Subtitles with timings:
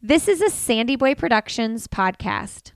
[0.00, 2.70] This is a Sandy Boy Productions podcast.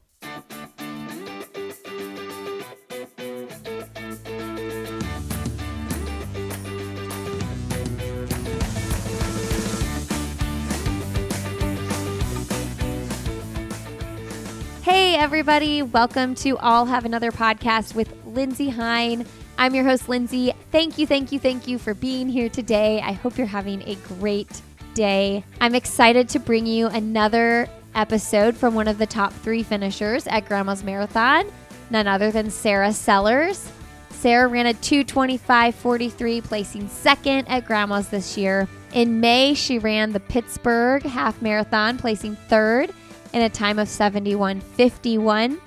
[14.83, 15.83] Hey, everybody.
[15.83, 19.27] Welcome to I'll Have Another podcast with Lindsay Hein.
[19.59, 20.53] I'm your host, Lindsay.
[20.73, 23.01] Thank you, thank you, thank you for being here today.
[23.01, 24.61] I hope you're having a great
[24.95, 25.45] day.
[25.61, 30.47] I'm excited to bring you another episode from one of the top three finishers at
[30.47, 31.47] Grandma's Marathon,
[31.91, 33.71] none other than Sarah Sellers.
[34.11, 38.69] Sarah ran a 225.43, placing second at Grandma's this year.
[38.93, 42.93] In May, she ran the Pittsburgh Half Marathon, placing third
[43.33, 45.59] in a time of 71.51.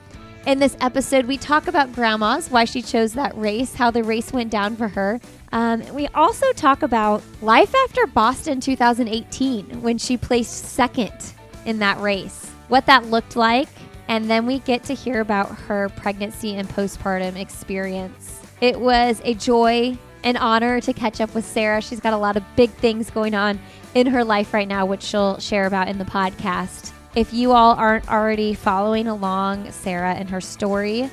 [0.45, 4.31] In this episode, we talk about Grandma's, why she chose that race, how the race
[4.31, 5.19] went down for her.
[5.51, 11.13] Um, we also talk about life after Boston 2018 when she placed second
[11.65, 13.69] in that race, what that looked like,
[14.07, 18.41] and then we get to hear about her pregnancy and postpartum experience.
[18.61, 21.81] It was a joy and honor to catch up with Sarah.
[21.81, 23.59] She's got a lot of big things going on
[23.93, 26.91] in her life right now, which she'll share about in the podcast.
[27.15, 31.09] If you all aren't already following along Sarah and her story,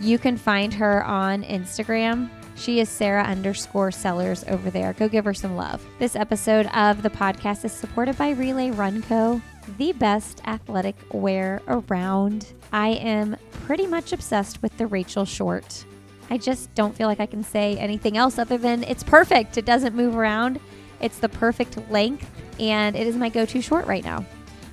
[0.00, 2.28] you can find her on Instagram.
[2.56, 4.92] She is Sarah underscore Sellers over there.
[4.92, 5.84] Go give her some love.
[5.98, 9.42] This episode of the podcast is supported by Relay Runco,
[9.76, 12.52] the best athletic wear around.
[12.72, 15.84] I am pretty much obsessed with the Rachel short.
[16.30, 19.58] I just don't feel like I can say anything else other than it's perfect.
[19.58, 20.60] It doesn't move around.
[21.00, 22.30] It's the perfect length,
[22.60, 24.24] and it is my go to short right now.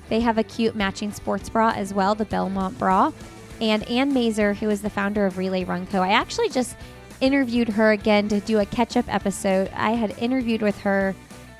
[0.08, 3.12] They have a cute matching sports bra as well, the Belmont bra.
[3.60, 6.76] And Ann Mazur, who is the founder of Relay Runco, I actually just
[7.22, 9.70] interviewed her again to do a catch up episode.
[9.74, 11.14] I had interviewed with her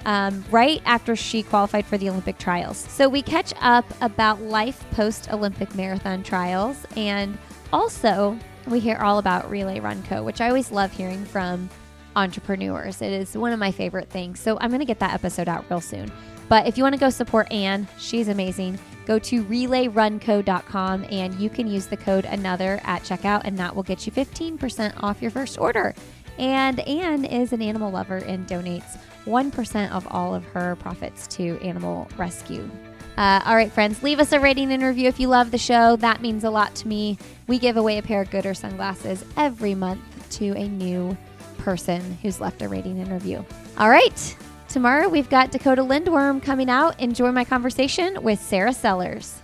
[0.04, 2.76] um, right after she qualified for the Olympic trials.
[2.76, 7.38] So we catch up about life post Olympic marathon trials and
[7.72, 11.70] also we hear all about Relay Run Co., which I always love hearing from
[12.16, 13.00] entrepreneurs.
[13.00, 14.40] It is one of my favorite things.
[14.40, 16.10] So I'm going to get that episode out real soon.
[16.52, 18.78] But if you want to go support Anne, she's amazing.
[19.06, 23.82] Go to relayrunco.com and you can use the code another at checkout, and that will
[23.82, 25.94] get you 15% off your first order.
[26.36, 31.58] And Anne is an animal lover and donates 1% of all of her profits to
[31.62, 32.70] animal rescue.
[33.16, 35.96] Uh, all right, friends, leave us a rating and review if you love the show.
[35.96, 37.16] That means a lot to me.
[37.46, 40.02] We give away a pair of Goodr sunglasses every month
[40.32, 41.16] to a new
[41.56, 43.42] person who's left a rating and review.
[43.78, 44.36] All right,
[44.72, 46.98] Tomorrow we've got Dakota Lindwurm coming out.
[46.98, 49.42] Enjoy my conversation with Sarah Sellers.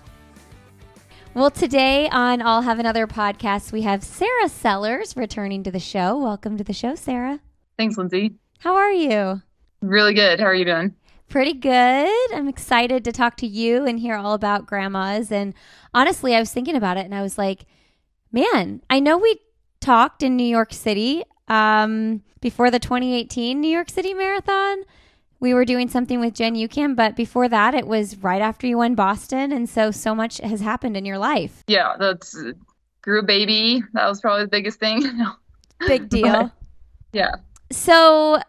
[1.35, 6.17] Well, today on I'll Have Another podcast, we have Sarah Sellers returning to the show.
[6.17, 7.41] Welcome to the show, Sarah.
[7.77, 8.37] Thanks, Lindsay.
[8.61, 9.43] How are you?
[9.83, 10.41] Really good.
[10.41, 10.95] How are you doing?
[11.29, 12.33] Pretty good.
[12.33, 15.31] I'm excited to talk to you and hear all about grandmas.
[15.31, 15.53] And
[15.93, 17.67] honestly, I was thinking about it and I was like,
[18.33, 19.39] man, I know we
[19.83, 24.85] talked in New York City um, before the 2018 New York City Marathon
[25.41, 28.79] we were doing something with Jen Ucam, but before that, it was right after you
[28.79, 31.63] won Boston, and so so much has happened in your life.
[31.67, 32.37] Yeah, that's
[33.03, 33.83] grew a baby.
[33.93, 35.03] That was probably the biggest thing.
[35.87, 36.33] Big deal.
[36.33, 36.53] But,
[37.13, 37.33] yeah.
[37.71, 38.41] So,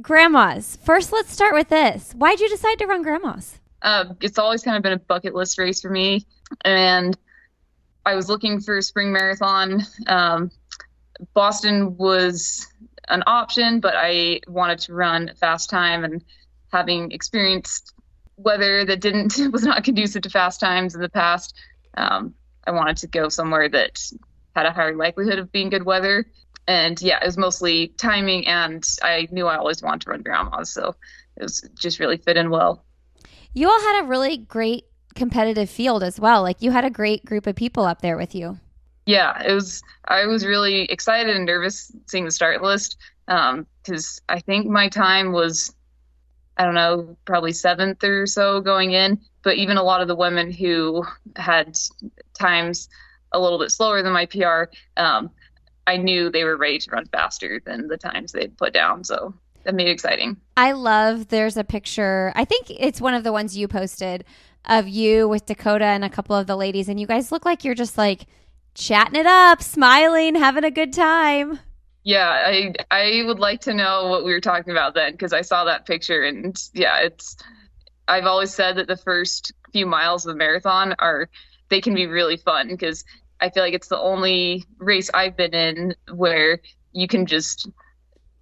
[0.00, 0.76] grandmas.
[0.82, 2.12] First, let's start with this.
[2.12, 3.58] Why'd you decide to run grandmas?
[3.82, 6.26] Uh, it's always kind of been a bucket list race for me,
[6.64, 7.16] and
[8.06, 9.82] I was looking for a spring marathon.
[10.06, 10.50] Um,
[11.32, 12.66] Boston was
[13.08, 16.24] an option, but I wanted to run fast time and
[16.72, 17.92] having experienced
[18.36, 21.54] weather that didn't was not conducive to fast times in the past.
[21.96, 22.34] Um,
[22.66, 24.00] I wanted to go somewhere that
[24.54, 26.26] had a higher likelihood of being good weather.
[26.66, 30.72] And yeah, it was mostly timing, and I knew I always wanted to run grandmas,
[30.72, 30.94] so
[31.36, 32.86] it was just really fit in well.
[33.52, 36.42] You all had a really great competitive field as well.
[36.42, 38.58] Like you had a great group of people up there with you
[39.06, 39.82] yeah, it was.
[40.06, 44.88] I was really excited and nervous seeing the start list because um, I think my
[44.88, 45.74] time was,
[46.56, 49.20] I don't know, probably seventh or so going in.
[49.42, 51.04] But even a lot of the women who
[51.36, 51.76] had
[52.38, 52.88] times
[53.32, 54.64] a little bit slower than my PR,
[54.96, 55.30] um,
[55.86, 59.04] I knew they were ready to run faster than the times they'd put down.
[59.04, 59.34] So
[59.64, 60.38] that made it exciting.
[60.56, 61.28] I love.
[61.28, 62.32] There's a picture.
[62.34, 64.24] I think it's one of the ones you posted
[64.66, 67.64] of you with Dakota and a couple of the ladies, and you guys look like
[67.64, 68.26] you're just like
[68.74, 71.58] chatting it up, smiling, having a good time.
[72.02, 75.40] Yeah, I I would like to know what we were talking about then because I
[75.40, 77.36] saw that picture and yeah, it's
[78.06, 81.30] I've always said that the first few miles of the marathon are
[81.70, 83.04] they can be really fun because
[83.40, 86.60] I feel like it's the only race I've been in where
[86.92, 87.68] you can just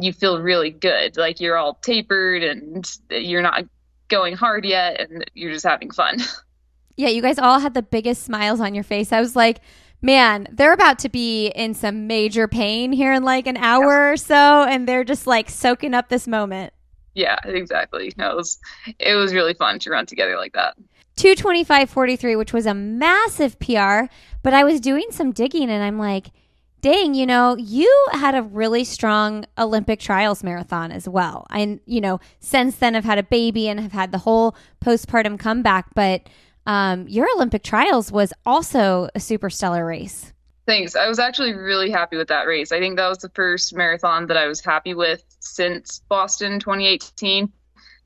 [0.00, 3.64] you feel really good like you're all tapered and you're not
[4.08, 6.18] going hard yet and you're just having fun.
[6.94, 9.12] Yeah, you guys all had the biggest smiles on your face.
[9.12, 9.60] I was like,
[10.02, 14.16] man, they're about to be in some major pain here in like an hour or
[14.16, 16.72] so, and they're just like soaking up this moment.
[17.14, 18.12] Yeah, exactly.
[18.16, 18.58] No, it was
[18.98, 20.76] it was really fun to run together like that.
[21.16, 24.06] 225.43, which was a massive PR,
[24.42, 26.30] but I was doing some digging and I'm like,
[26.80, 31.46] dang, you know, you had a really strong Olympic trials marathon as well.
[31.50, 35.38] And, you know, since then I've had a baby and have had the whole postpartum
[35.38, 36.28] comeback, but
[36.66, 40.32] um, your Olympic trials was also a super stellar race.
[40.66, 40.94] Thanks.
[40.94, 42.70] I was actually really happy with that race.
[42.70, 47.52] I think that was the first marathon that I was happy with since Boston 2018.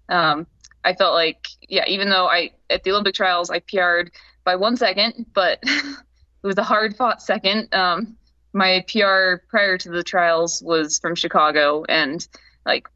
[0.08, 0.46] Um,
[0.82, 4.10] I felt like, yeah, even though I at the Olympic trials I PR'd
[4.44, 5.96] by one second, but it
[6.42, 7.74] was a hard fought second.
[7.74, 8.16] Um,
[8.54, 12.26] my PR prior to the trials was from Chicago and
[12.64, 12.88] like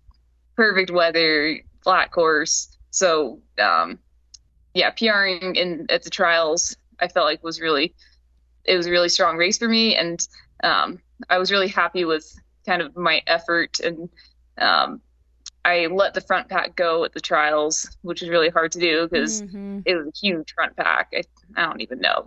[0.57, 2.79] perfect weather, flat course.
[2.91, 3.99] So um,
[4.75, 7.95] yeah, PRing in at the trials I felt like was really
[8.65, 10.27] it was a really strong race for me, and
[10.63, 12.33] um, I was really happy with
[12.67, 14.09] kind of my effort and
[14.59, 15.01] um,
[15.65, 19.09] I let the front pack go at the trials, which is really hard to do
[19.09, 19.81] because mm-hmm.
[19.85, 21.13] it was a huge front pack.
[21.15, 21.23] I,
[21.57, 22.27] I don't even know,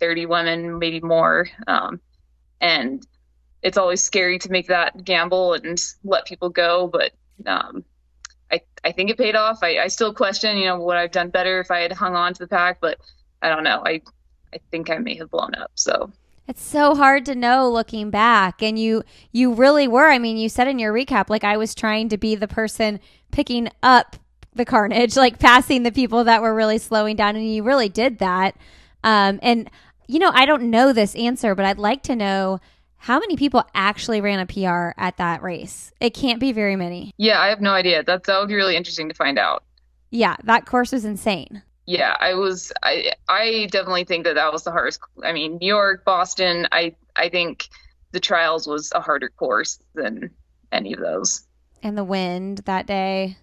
[0.00, 1.48] 30 women, maybe more.
[1.66, 2.00] Um,
[2.60, 3.04] and
[3.62, 7.12] it's always scary to make that gamble and let people go, but
[7.46, 7.84] um,
[8.50, 9.58] I, I think it paid off.
[9.62, 12.34] I, I still question, you know, would I've done better if I had hung on
[12.34, 12.98] to the pack, but
[13.42, 13.82] I don't know.
[13.84, 14.00] I,
[14.54, 15.70] I think I may have blown up.
[15.74, 16.10] So
[16.46, 18.62] it's so hard to know looking back.
[18.62, 19.02] And you
[19.32, 20.08] you really were.
[20.08, 23.00] I mean, you said in your recap, like I was trying to be the person
[23.30, 24.16] picking up
[24.54, 28.18] the carnage, like passing the people that were really slowing down, and you really did
[28.18, 28.56] that.
[29.04, 29.70] Um, and
[30.06, 32.60] you know, I don't know this answer, but I'd like to know
[32.98, 35.92] how many people actually ran a PR at that race.
[36.00, 37.12] It can't be very many.
[37.16, 38.02] Yeah, I have no idea.
[38.02, 39.64] That that would be really interesting to find out.
[40.10, 42.70] Yeah, that course was insane yeah, I was.
[42.82, 45.00] I I definitely think that that was the hardest.
[45.24, 46.68] I mean, New York, Boston.
[46.70, 47.70] I I think
[48.12, 50.28] the trials was a harder course than
[50.70, 51.46] any of those.
[51.82, 53.38] And the wind that day.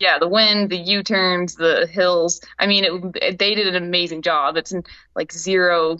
[0.00, 2.40] Yeah, the wind, the U turns, the hills.
[2.58, 4.56] I mean, it, they did an amazing job.
[4.56, 4.74] It's
[5.14, 5.98] like zero.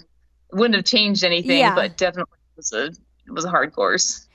[0.52, 1.76] Wouldn't have changed anything, yeah.
[1.76, 4.26] but definitely was a it was a hard course.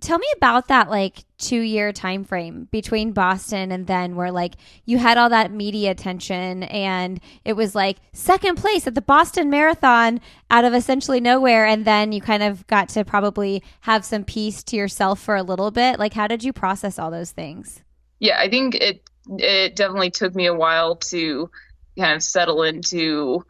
[0.00, 4.54] Tell me about that like two year time frame between boston and then where like
[4.84, 9.50] you had all that media attention and it was like second place at the boston
[9.50, 10.20] marathon
[10.50, 11.66] out of essentially nowhere.
[11.66, 15.42] And then you kind of got to probably have some peace to yourself for a
[15.42, 15.98] little bit.
[15.98, 17.82] Like how did you process all those things?
[18.20, 19.02] Yeah i think it
[19.38, 21.50] it definitely took me a while to
[21.98, 23.44] kind of settle into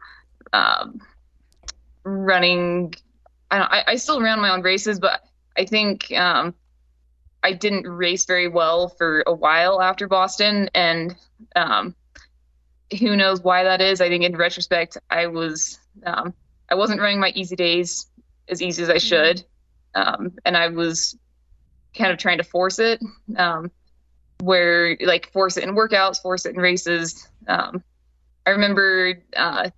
[0.51, 0.99] um,
[2.03, 2.93] running
[3.51, 5.21] I, I still ran my own races but
[5.57, 6.53] I think um,
[7.43, 11.15] I didn't race very well for a while after Boston, and
[11.55, 11.95] um,
[12.99, 14.01] who knows why that is.
[14.01, 16.33] I think in retrospect, I was um,
[16.69, 18.07] I wasn't running my easy days
[18.47, 19.07] as easy as I mm-hmm.
[19.07, 19.43] should,
[19.95, 21.17] um, and I was
[21.95, 23.01] kind of trying to force it,
[23.37, 23.71] um,
[24.39, 27.27] where like force it in workouts, force it in races.
[27.47, 27.83] Um,
[28.45, 29.71] I remember, uh, I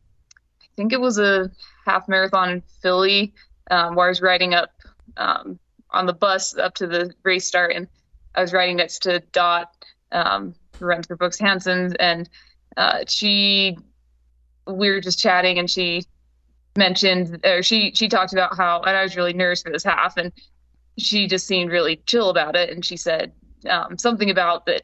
[0.75, 1.51] think it was a
[1.85, 3.33] half marathon in Philly
[3.69, 4.71] where I was riding up
[5.17, 5.59] um,
[5.89, 7.87] on the bus up to the race start, and
[8.35, 9.71] I was riding next to Dot,
[10.11, 12.29] um, who runs for Brooks Hansons, and
[12.77, 13.77] uh, she,
[14.67, 16.05] we were just chatting, and she
[16.77, 20.17] mentioned, or she she talked about how, and I was really nervous for this half,
[20.17, 20.31] and
[20.97, 23.33] she just seemed really chill about it, and she said
[23.69, 24.83] um, something about that,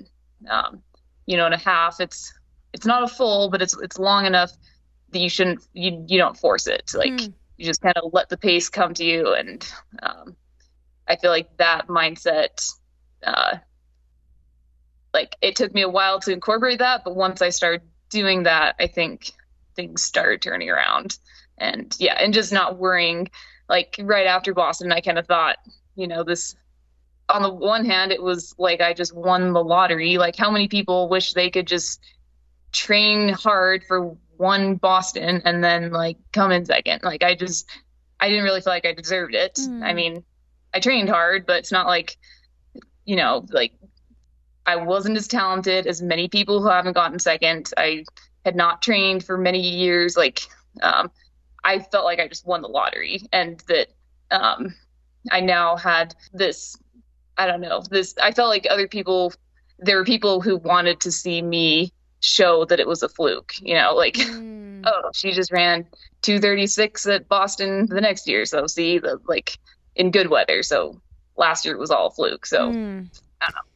[0.49, 0.81] um,
[1.25, 2.33] you know, in a half, it's
[2.73, 4.51] it's not a full, but it's it's long enough
[5.11, 7.11] that you shouldn't you you don't force it, like.
[7.11, 7.33] Mm.
[7.57, 9.67] You just kind of let the pace come to you, and
[10.01, 10.35] um,
[11.07, 12.71] I feel like that mindset,
[13.23, 13.57] uh,
[15.13, 18.75] like it took me a while to incorporate that, but once I started doing that,
[18.79, 19.31] I think
[19.75, 21.17] things started turning around.
[21.57, 23.29] And yeah, and just not worrying.
[23.69, 25.57] Like right after Boston, I kind of thought,
[25.95, 26.55] you know, this.
[27.29, 30.17] On the one hand, it was like I just won the lottery.
[30.17, 31.99] Like, how many people wish they could just
[32.71, 37.01] train hard for one Boston and then like come in second?
[37.03, 37.69] Like, I just,
[38.19, 39.55] I didn't really feel like I deserved it.
[39.55, 39.83] Mm.
[39.83, 40.23] I mean,
[40.73, 42.17] I trained hard, but it's not like,
[43.05, 43.73] you know, like
[44.65, 47.71] I wasn't as talented as many people who haven't gotten second.
[47.77, 48.03] I
[48.45, 50.17] had not trained for many years.
[50.17, 50.41] Like,
[50.81, 51.11] um,
[51.63, 53.87] I felt like I just won the lottery and that
[54.31, 54.73] um,
[55.31, 56.75] I now had this,
[57.37, 59.33] I don't know, this, I felt like other people,
[59.79, 63.75] there were people who wanted to see me show that it was a fluke, you
[63.75, 64.83] know, like, mm.
[64.85, 65.85] oh, she just ran
[66.21, 68.45] 236 at Boston the next year.
[68.45, 69.57] So see the, like,
[69.95, 70.63] in good weather.
[70.63, 71.01] So
[71.35, 72.45] last year it was all fluke.
[72.45, 73.19] So mm.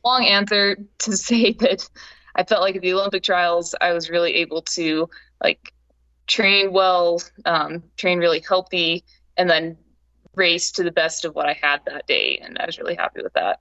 [0.03, 1.87] long answer to say that
[2.35, 5.09] I felt like at the Olympic trials, I was really able to
[5.43, 5.73] like
[6.27, 9.03] train well, um, train really healthy,
[9.37, 9.77] and then
[10.35, 12.39] race to the best of what I had that day.
[12.41, 13.59] And I was really happy with that.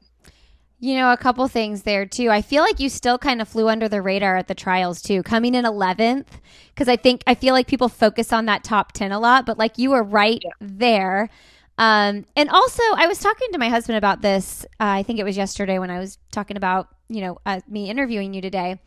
[0.83, 2.31] You know, a couple things there too.
[2.31, 5.23] I feel like you still kind of flew under the radar at the trials too,
[5.23, 6.27] coming in 11th.
[6.75, 9.59] Because I think, I feel like people focus on that top 10 a lot, but
[9.59, 10.51] like you were right yeah.
[10.61, 11.29] there.
[11.77, 14.65] Um, and also, I was talking to my husband about this.
[14.81, 17.91] Uh, I think it was yesterday when I was talking about, you know, uh, me
[17.91, 18.79] interviewing you today.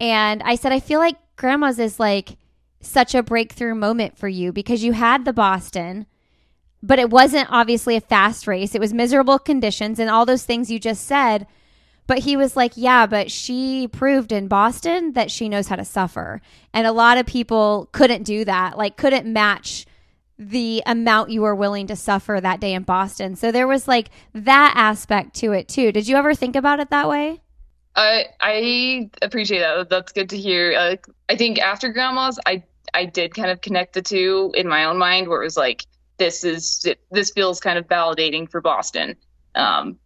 [0.00, 2.36] And I said, I feel like grandma's is like
[2.80, 6.06] such a breakthrough moment for you because you had the Boston
[6.82, 8.74] but it wasn't obviously a fast race.
[8.74, 11.46] It was miserable conditions and all those things you just said.
[12.08, 15.84] But he was like, yeah, but she proved in Boston that she knows how to
[15.84, 16.42] suffer.
[16.74, 19.86] And a lot of people couldn't do that, like, couldn't match
[20.38, 23.36] the amount you were willing to suffer that day in Boston.
[23.36, 25.92] So there was like that aspect to it too.
[25.92, 27.40] Did you ever think about it that way?
[27.94, 29.88] I I appreciate that.
[29.88, 30.74] That's good to hear.
[30.76, 30.96] Uh,
[31.28, 34.98] I think after grandma's, I I did kind of connect the two in my own
[34.98, 35.86] mind, where it was like,
[36.22, 39.16] this is this feels kind of validating for Boston.
[39.56, 39.98] Um,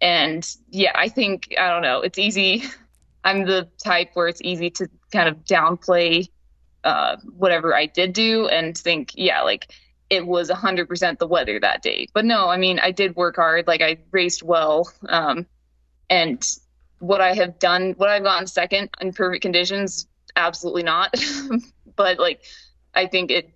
[0.00, 2.02] and yeah, I think I don't know.
[2.02, 2.64] It's easy.
[3.24, 6.28] I'm the type where it's easy to kind of downplay
[6.84, 9.72] uh, whatever I did do and think, yeah, like
[10.10, 12.08] it was 100% the weather that day.
[12.12, 13.68] But no, I mean, I did work hard.
[13.68, 14.92] Like I raced well.
[15.08, 15.46] Um,
[16.10, 16.44] and
[16.98, 21.14] what I have done, what I've gotten second in perfect conditions, absolutely not.
[21.96, 22.42] but like,
[22.92, 23.51] I think it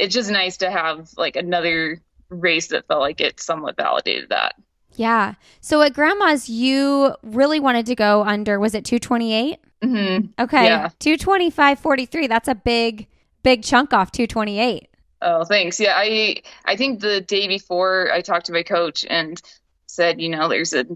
[0.00, 4.54] it's just nice to have like another race that felt like it somewhat validated that.
[4.94, 5.34] Yeah.
[5.60, 9.58] So at grandma's, you really wanted to go under, was it 228?
[9.82, 10.26] Mm-hmm.
[10.42, 10.64] Okay.
[10.64, 10.88] Yeah.
[11.00, 12.28] 225.43.
[12.28, 13.06] That's a big,
[13.42, 14.88] big chunk off 228.
[15.22, 15.78] Oh, thanks.
[15.78, 15.94] Yeah.
[15.96, 19.40] I, I think the day before I talked to my coach and
[19.86, 20.86] said, you know, there's a,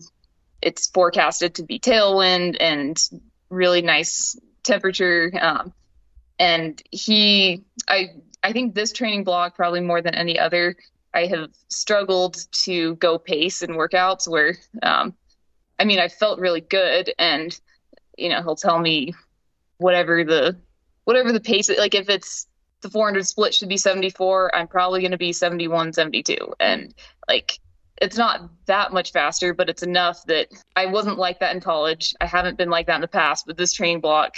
[0.63, 2.99] it's forecasted to be tailwind and
[3.51, 5.31] really nice temperature.
[5.41, 5.75] Um,
[6.39, 8.11] and he, I
[8.45, 10.77] I think this training block, probably more than any other,
[11.15, 15.15] I have struggled to go pace in workouts where, um,
[15.79, 17.59] I mean, I felt really good, and
[18.19, 19.15] you know, he'll tell me
[19.79, 20.57] whatever the
[21.05, 22.47] whatever the pace, like if it's
[22.83, 26.95] the 400 split should be 74, I'm probably going to be 71, 72, and
[27.29, 27.59] like
[28.03, 32.15] it's not that much faster, but it's enough that I wasn't like that in college.
[32.21, 34.37] I haven't been like that in the past, but this training block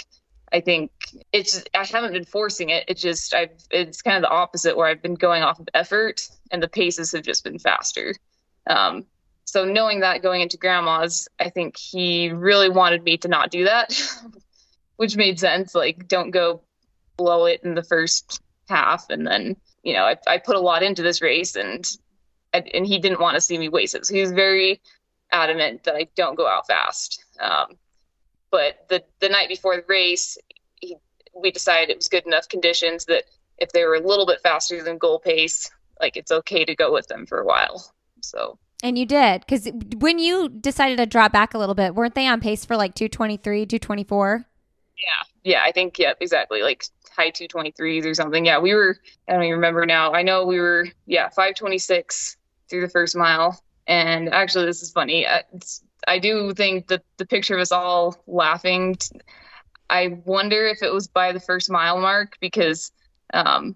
[0.51, 0.91] I think
[1.33, 2.85] it's I haven't been forcing it.
[2.87, 6.21] It's just I've it's kind of the opposite where I've been going off of effort
[6.51, 8.15] and the paces have just been faster.
[8.69, 9.05] Um,
[9.45, 13.65] so knowing that going into grandma's, I think he really wanted me to not do
[13.65, 13.99] that,
[14.97, 15.75] which made sense.
[15.75, 16.61] Like don't go
[17.17, 20.83] blow it in the first half, and then you know I, I put a lot
[20.83, 21.89] into this race, and
[22.53, 24.05] and he didn't want to see me waste it.
[24.05, 24.81] So he was very
[25.31, 27.23] adamant that I don't go out fast.
[27.39, 27.77] Um,
[28.51, 30.37] but the the night before the race,
[30.79, 30.97] he,
[31.35, 33.23] we decided it was good enough conditions that
[33.57, 36.91] if they were a little bit faster than goal pace, like it's okay to go
[36.91, 37.93] with them for a while.
[38.21, 38.57] So.
[38.83, 42.27] And you did because when you decided to drop back a little bit, weren't they
[42.27, 44.45] on pace for like 223, 224?
[44.97, 46.85] Yeah, yeah, I think yeah, exactly, like
[47.15, 48.45] high 223s or something.
[48.45, 48.97] Yeah, we were.
[49.27, 50.13] I don't even remember now.
[50.13, 50.87] I know we were.
[51.07, 52.37] Yeah, 526
[52.69, 53.59] through the first mile.
[53.87, 55.25] And actually, this is funny.
[55.25, 55.41] Uh,
[56.05, 58.95] I do think that the picture of us all laughing.
[58.95, 59.19] T-
[59.89, 62.91] I wonder if it was by the first mile mark because
[63.33, 63.75] um,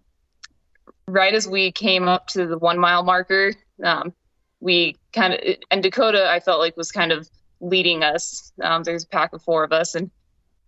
[1.07, 4.13] right as we came up to the one mile marker, um,
[4.59, 8.51] we kind of and Dakota I felt like was kind of leading us.
[8.61, 10.11] Um, there's a pack of four of us, and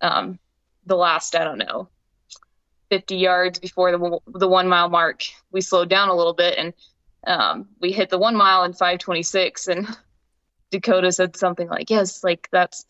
[0.00, 0.38] um,
[0.86, 1.88] the last I don't know,
[2.90, 6.72] 50 yards before the the one mile mark, we slowed down a little bit and
[7.26, 9.88] um, we hit the one mile in 526 and
[10.74, 12.84] Dakota said something like, "Yes, like that's."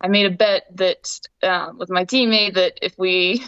[0.00, 1.08] I made a bet that
[1.42, 3.42] um, with my teammate that if we,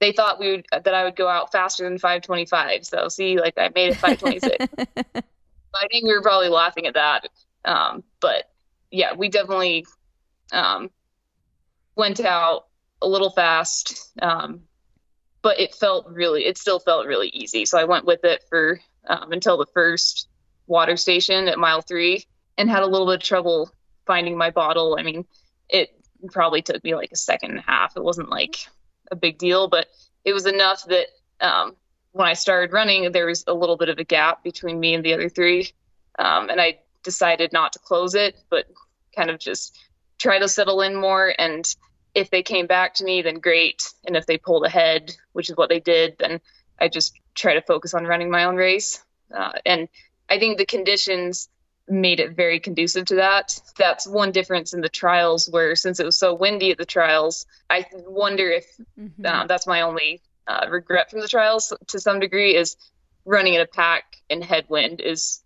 [0.00, 2.86] they thought we would that I would go out faster than 525.
[2.86, 4.66] So see, like I made it 526.
[5.74, 7.28] I think we were probably laughing at that.
[7.64, 8.44] Um, but
[8.90, 9.84] yeah, we definitely
[10.52, 10.90] um,
[11.96, 12.64] went out
[13.02, 14.62] a little fast, um,
[15.42, 17.66] but it felt really, it still felt really easy.
[17.66, 20.28] So I went with it for um, until the first
[20.66, 22.24] water station at mile three
[22.56, 23.70] and had a little bit of trouble
[24.06, 24.96] finding my bottle.
[24.98, 25.24] I mean,
[25.68, 25.90] it
[26.30, 27.96] probably took me like a second and a half.
[27.96, 28.56] It wasn't like
[29.10, 29.86] a big deal, but
[30.24, 31.06] it was enough that
[31.40, 31.76] um,
[32.12, 35.04] when I started running, there was a little bit of a gap between me and
[35.04, 35.72] the other three.
[36.18, 38.66] Um, and I decided not to close it, but
[39.14, 39.78] kind of just
[40.18, 41.32] try to settle in more.
[41.36, 41.66] And
[42.14, 43.82] if they came back to me, then great.
[44.06, 46.40] And if they pulled ahead, which is what they did, then
[46.80, 49.02] I just try to focus on running my own race.
[49.34, 49.88] Uh, and
[50.28, 51.48] I think the conditions
[51.88, 53.60] made it very conducive to that.
[53.76, 57.46] That's one difference in the trials where since it was so windy at the trials,
[57.68, 58.66] I wonder if
[58.98, 59.24] mm-hmm.
[59.24, 62.76] uh, that's my only uh, regret from the trials to some degree is
[63.24, 65.42] running in a pack in headwind is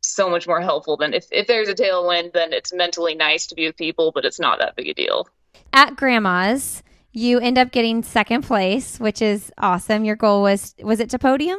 [0.00, 3.54] so much more helpful than if, if there's a tailwind, then it's mentally nice to
[3.54, 5.28] be with people, but it's not that big a deal.
[5.72, 10.04] At grandma's, you end up getting second place, which is awesome.
[10.04, 11.58] Your goal was was it to podium?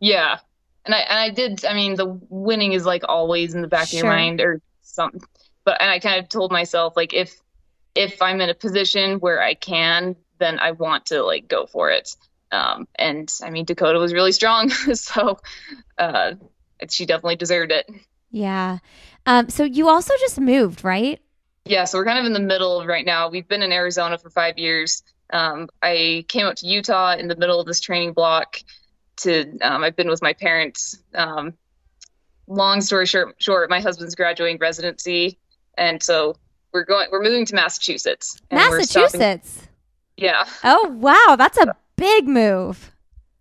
[0.00, 0.38] Yeah.
[0.84, 3.88] And I and I did I mean the winning is like always in the back
[3.88, 4.00] Sure.
[4.00, 5.20] of your mind or something.
[5.64, 7.34] But and I kind of told myself like if
[7.94, 11.90] if I'm in a position where I can, then I want to like go for
[11.90, 12.16] it.
[12.50, 15.38] Um, and I mean Dakota was really strong, so
[15.98, 16.34] uh,
[16.88, 17.88] she definitely deserved it.
[18.30, 18.78] Yeah.
[19.26, 21.20] Um, so you also just moved, right?
[21.64, 23.28] Yeah, so we're kind of in the middle of right now.
[23.28, 25.02] We've been in Arizona for five years.
[25.32, 28.58] Um, I came out to Utah in the middle of this training block.
[29.18, 30.98] To um, I've been with my parents.
[31.14, 31.54] Um,
[32.46, 35.38] long story short, short, my husband's graduating residency,
[35.78, 36.36] and so
[36.72, 37.08] we're going.
[37.12, 38.40] We're moving to Massachusetts.
[38.50, 39.68] and we're stopping- Massachusetts.
[40.16, 42.90] yeah, Oh wow, that's a big move.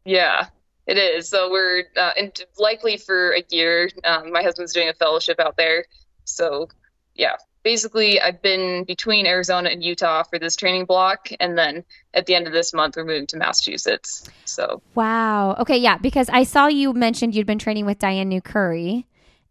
[0.05, 0.47] yeah,
[0.87, 1.29] it is.
[1.29, 3.89] So we're uh, and likely for a year.
[4.03, 5.85] Um, my husband's doing a fellowship out there,
[6.25, 6.67] so
[7.15, 7.35] yeah.
[7.63, 12.35] Basically, I've been between Arizona and Utah for this training block, and then at the
[12.35, 14.29] end of this month, we're moving to Massachusetts.
[14.45, 15.55] So Wow.
[15.59, 19.05] Okay, yeah, because I saw you mentioned you'd been training with Diane Nukuri.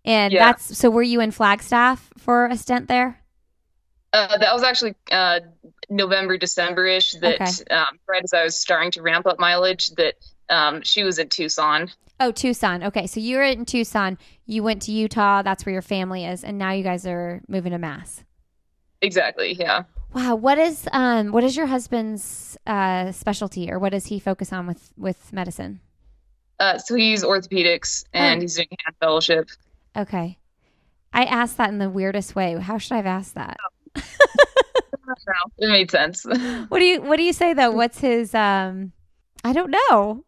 [0.05, 0.47] And Yeah.
[0.47, 3.21] that's so were you in Flagstaff for a stint there?
[4.13, 5.41] uh, that was actually uh,
[5.89, 7.13] November, December-ish.
[7.21, 7.75] That Okay.
[7.75, 10.15] um, right as I was starting to ramp up mileage, that
[10.49, 11.91] um, she was in Tucson.
[12.21, 12.85] Oh, Tucson.
[12.85, 14.19] Okay, so you were in Tucson.
[14.47, 15.41] You went to Utah.
[15.43, 18.25] That's where your family is, and now you guys are moving to Mass.
[19.01, 19.55] Exactly.
[19.55, 19.85] Yeah.
[20.13, 20.35] Wow.
[20.35, 24.67] What is um what is your husband's uh specialty, or what does he focus on
[24.67, 25.81] with with medicine?
[26.59, 28.41] Uh, so he's orthopedics, and Oh.
[28.43, 29.49] he's doing hand fellowship.
[29.97, 30.37] Okay.
[31.13, 32.55] I asked that in the weirdest way.
[32.59, 33.57] How should I have asked that?
[35.59, 36.25] It made sense.
[36.25, 37.71] What do you What do you say though?
[37.81, 38.93] What's his um?
[39.43, 40.25] I don't know.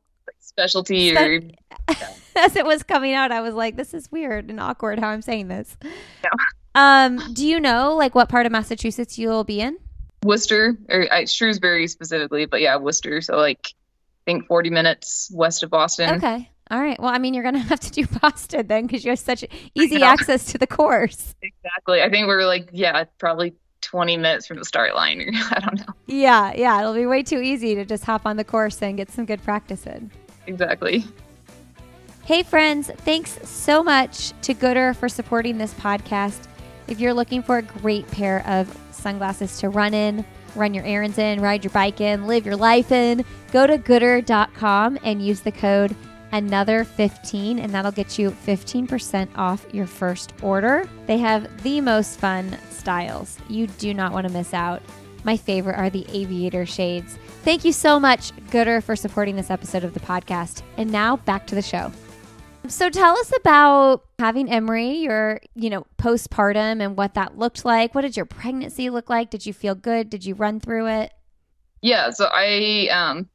[0.52, 1.40] Specialty Spe- or
[2.36, 5.22] As it was coming out, I was like, "This is weird and awkward." How I'm
[5.22, 5.76] saying this.
[6.24, 6.30] Yeah.
[6.74, 7.34] Um.
[7.34, 9.78] Do you know like what part of Massachusetts you'll be in?
[10.24, 13.20] Worcester or uh, Shrewsbury specifically, but yeah, Worcester.
[13.20, 13.74] So like,
[14.26, 16.14] I think 40 minutes west of Boston.
[16.16, 16.48] Okay.
[16.70, 16.98] All right.
[16.98, 20.02] Well, I mean, you're gonna have to do Boston then because you have such easy
[20.02, 21.34] access to the course.
[21.42, 22.02] Exactly.
[22.02, 25.78] I think we're like, yeah, probably 20 minutes from the start line, or I don't
[25.80, 25.94] know.
[26.06, 26.52] Yeah.
[26.54, 26.80] Yeah.
[26.80, 29.42] It'll be way too easy to just hop on the course and get some good
[29.42, 30.10] practice in.
[30.46, 31.04] Exactly.
[32.24, 36.46] Hey, friends, thanks so much to Goodr for supporting this podcast.
[36.86, 40.24] If you're looking for a great pair of sunglasses to run in,
[40.54, 44.98] run your errands in, ride your bike in, live your life in, go to goodr.com
[45.02, 45.96] and use the code
[46.32, 50.88] another15 and that'll get you 15% off your first order.
[51.06, 53.38] They have the most fun styles.
[53.48, 54.82] You do not want to miss out.
[55.24, 57.16] My favorite are the aviator shades.
[57.42, 60.62] Thank you so much, Goodr, for supporting this episode of the podcast.
[60.76, 61.92] And now back to the show.
[62.68, 67.94] So tell us about having Emery, your, you know, postpartum and what that looked like.
[67.94, 69.30] What did your pregnancy look like?
[69.30, 70.08] Did you feel good?
[70.08, 71.12] Did you run through it?
[71.80, 73.28] Yeah, so I um,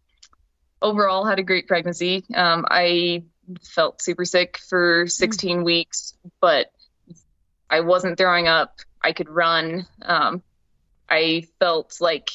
[0.82, 2.23] overall had a great pregnancy.
[2.34, 3.23] Um, I
[3.62, 6.71] felt super sick for 16 weeks, but
[7.69, 8.80] I wasn't throwing up.
[9.02, 9.86] I could run.
[10.02, 10.41] Um,
[11.10, 12.32] I felt like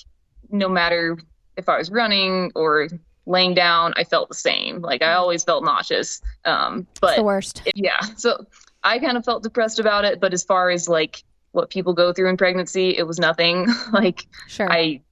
[0.50, 1.18] no matter
[1.56, 2.88] if I was running or
[3.26, 4.80] laying down, I felt the same.
[4.80, 6.20] Like I always felt nauseous.
[6.44, 7.62] Um, It's but the worst.
[7.74, 8.46] yeah, so
[8.82, 10.20] I kind of felt depressed about it.
[10.20, 13.66] But as far as like what people go through in pregnancy, it was nothing.
[13.92, 14.70] like Sure.
[14.70, 15.02] I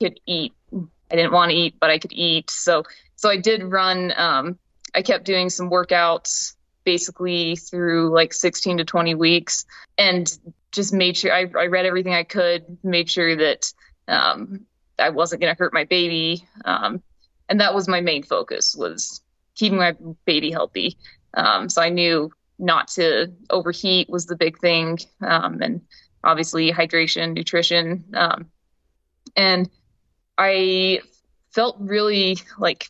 [0.00, 0.52] could eat.
[1.10, 2.50] I didn't want to eat, but I could eat.
[2.50, 2.84] So
[3.16, 4.12] so I did run.
[4.16, 4.58] Um,
[4.94, 9.64] I kept doing some workouts basically through like 16 to 20 weeks,
[9.96, 10.36] and
[10.74, 13.72] just made sure I, I read everything I could, made sure that
[14.08, 14.66] um,
[14.98, 17.02] I wasn't going to hurt my baby, um,
[17.48, 19.22] and that was my main focus was
[19.54, 20.98] keeping my baby healthy.
[21.32, 25.82] Um, so I knew not to overheat was the big thing, um, and
[26.22, 28.46] obviously hydration, nutrition, um,
[29.36, 29.68] and
[30.36, 31.00] I
[31.52, 32.88] felt really like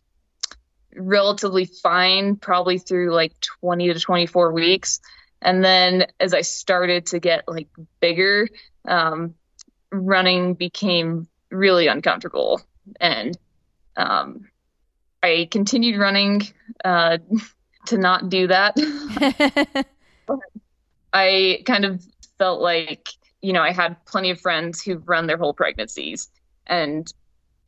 [0.97, 5.01] relatively fine probably through like 20 to 24 weeks
[5.45, 7.69] and then as i started to get like
[8.01, 8.49] bigger
[8.87, 9.35] um,
[9.93, 12.61] running became really uncomfortable
[13.01, 13.39] and
[13.97, 14.49] um,
[15.23, 16.43] i continued running
[16.85, 17.19] uh,
[17.87, 18.77] to not do that
[21.15, 22.05] I kind of
[22.39, 23.09] felt like,
[23.41, 26.29] you know, I had plenty of friends who've run their whole pregnancies.
[26.67, 27.11] And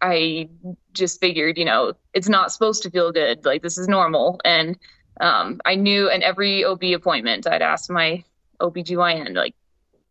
[0.02, 0.48] I
[0.92, 3.44] just figured, you know, it's not supposed to feel good.
[3.44, 4.40] Like, this is normal.
[4.44, 4.76] And
[5.20, 8.24] um, I knew in every OB appointment, I'd ask my
[8.60, 9.54] OBGYN, like,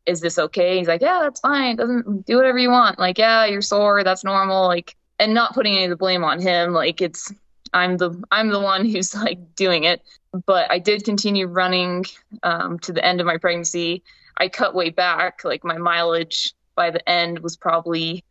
[0.06, 0.78] is this okay?
[0.78, 1.78] He's like, yeah, that's fine.
[1.78, 3.00] Doesn't do whatever you want.
[3.00, 4.04] Like, yeah, you're sore.
[4.04, 4.68] That's normal.
[4.68, 6.74] Like, and not putting any of the blame on him.
[6.74, 7.34] Like it's
[7.74, 10.02] I'm the I'm the one who's like doing it.
[10.46, 12.06] But I did continue running
[12.44, 14.04] um, to the end of my pregnancy.
[14.38, 15.44] I cut way back.
[15.44, 18.24] Like my mileage by the end was probably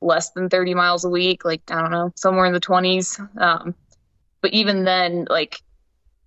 [0.00, 1.44] less than 30 miles a week.
[1.44, 3.40] Like I don't know, somewhere in the 20s.
[3.40, 3.74] Um,
[4.40, 5.60] but even then, like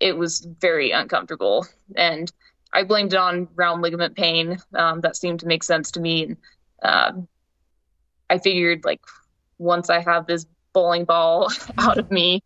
[0.01, 2.31] it was very uncomfortable, and
[2.73, 4.57] I blamed it on round ligament pain.
[4.75, 6.37] Um, that seemed to make sense to me, and
[6.81, 7.11] uh,
[8.29, 9.01] I figured like
[9.57, 12.43] once I have this bowling ball out of me,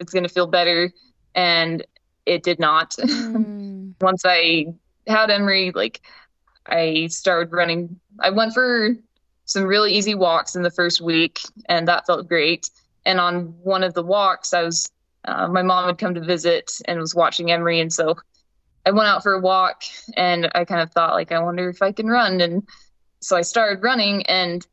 [0.00, 0.92] it's going to feel better.
[1.34, 1.84] And
[2.26, 2.96] it did not.
[3.06, 3.94] Mm.
[4.00, 4.66] once I
[5.06, 6.00] had Emery, like
[6.66, 7.98] I started running.
[8.20, 8.96] I went for
[9.44, 12.70] some really easy walks in the first week, and that felt great.
[13.04, 14.90] And on one of the walks, I was
[15.26, 18.16] uh, my mom had come to visit and was watching Emery, and so
[18.84, 19.82] I went out for a walk,
[20.16, 22.66] and I kind of thought like, I wonder if I can run, and
[23.20, 24.66] so I started running, and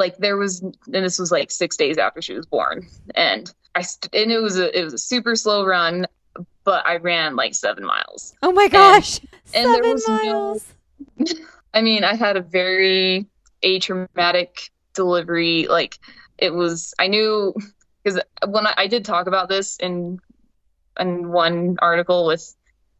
[0.00, 3.82] like there was and this was like six days after she was born and i
[3.82, 6.06] st- and it was a it was a super slow run
[6.64, 8.34] but i ran like seven miles.
[8.42, 9.20] Oh my gosh
[9.54, 10.74] and, seven and miles.
[11.18, 11.26] No,
[11.74, 13.26] i mean i had a very
[13.62, 15.98] atraumatic delivery like
[16.38, 17.54] it was i knew
[18.02, 20.20] because when I, I, did talk about this in
[20.98, 22.54] in one article with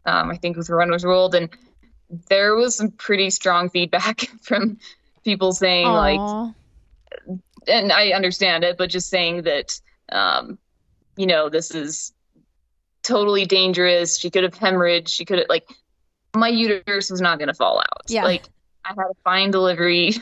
[0.07, 1.49] um, i think with runner's world and
[2.29, 4.79] there was some pretty strong feedback from
[5.25, 6.47] people saying Aww.
[6.47, 6.55] like
[7.67, 10.59] and I understand it, but just saying that, um,
[11.17, 12.13] you know, this is
[13.03, 14.19] totally dangerous.
[14.19, 15.09] She could have hemorrhaged.
[15.09, 15.69] She could have like
[16.35, 18.03] my uterus was not going to fall out.
[18.09, 18.25] Yeah.
[18.25, 18.45] Like
[18.85, 20.15] I had a fine delivery.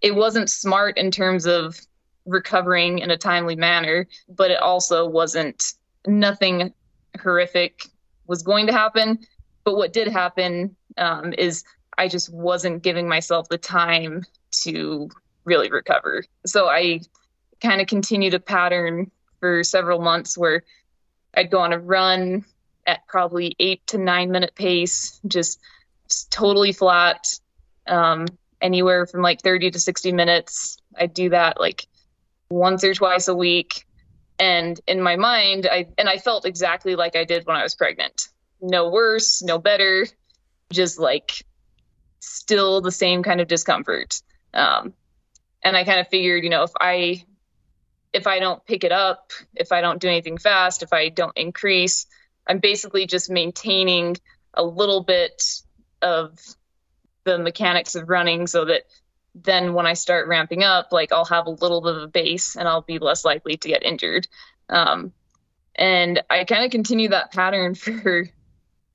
[0.00, 1.78] It wasn't smart in terms of
[2.26, 5.74] recovering in a timely manner, but it also wasn't
[6.06, 6.72] nothing
[7.20, 7.86] horrific
[8.26, 9.18] was going to happen.
[9.64, 11.64] But what did happen um, is
[11.98, 14.24] I just wasn't giving myself the time
[14.62, 15.08] to
[15.44, 16.24] really recover.
[16.44, 17.00] So I
[17.60, 19.10] kind of continued a pattern
[19.40, 20.64] for several months where
[21.34, 22.44] I'd go on a run
[22.86, 25.60] at probably eight to nine minute pace, just
[26.30, 27.26] totally flat,
[27.86, 28.26] um,
[28.60, 30.78] anywhere from like 30 to 60 minutes.
[30.96, 31.86] I'd do that like
[32.50, 33.86] once or twice a week.
[34.38, 37.74] And in my mind, I and I felt exactly like I did when I was
[37.74, 38.28] pregnant.
[38.60, 40.06] No worse, no better,
[40.72, 41.44] just like
[42.20, 44.20] still the same kind of discomfort.
[44.52, 44.92] Um,
[45.62, 47.24] and I kind of figured, you know, if I
[48.12, 51.36] if I don't pick it up, if I don't do anything fast, if I don't
[51.36, 52.06] increase,
[52.46, 54.16] I'm basically just maintaining
[54.54, 55.42] a little bit
[56.02, 56.38] of
[57.24, 58.84] the mechanics of running so that
[59.42, 62.56] then when I start ramping up, like I'll have a little bit of a base
[62.56, 64.26] and I'll be less likely to get injured.
[64.68, 65.12] Um,
[65.74, 68.28] and I kind of continue that pattern for,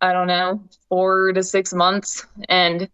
[0.02, 2.26] I don't know, four to six months.
[2.50, 2.90] And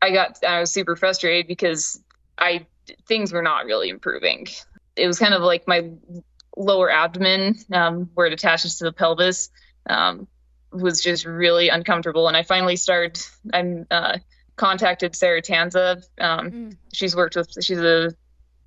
[0.00, 2.02] I got, I was super frustrated because
[2.36, 2.66] I
[3.06, 4.48] things were not really improving.
[4.96, 5.90] It was kind of like my
[6.56, 9.50] lower abdomen, um, where it attaches to the pelvis,
[9.88, 10.26] um,
[10.72, 12.26] was just really uncomfortable.
[12.26, 13.20] And I finally started.
[13.52, 14.18] I'm uh,
[14.56, 16.04] contacted Sarah Tanza.
[16.18, 16.76] Um, mm.
[16.92, 17.50] She's worked with.
[17.60, 18.14] She's a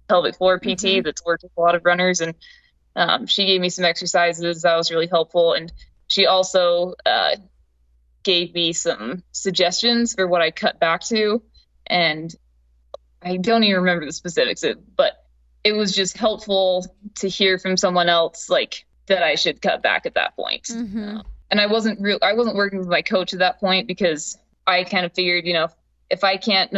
[0.07, 1.01] pelvic floor PT mm-hmm.
[1.03, 2.35] that's worked with a lot of runners, and
[2.95, 5.53] um, she gave me some exercises that was really helpful.
[5.53, 5.71] And
[6.07, 7.35] she also uh,
[8.23, 11.41] gave me some suggestions for what I cut back to.
[11.85, 12.33] And
[13.21, 14.63] I don't even remember the specifics,
[14.95, 15.13] but
[15.63, 20.05] it was just helpful to hear from someone else like that I should cut back
[20.05, 20.63] at that point.
[20.63, 21.17] Mm-hmm.
[21.17, 22.17] Uh, and I wasn't real.
[22.21, 25.53] I wasn't working with my coach at that point because I kind of figured, you
[25.53, 25.67] know,
[26.09, 26.71] if I can't,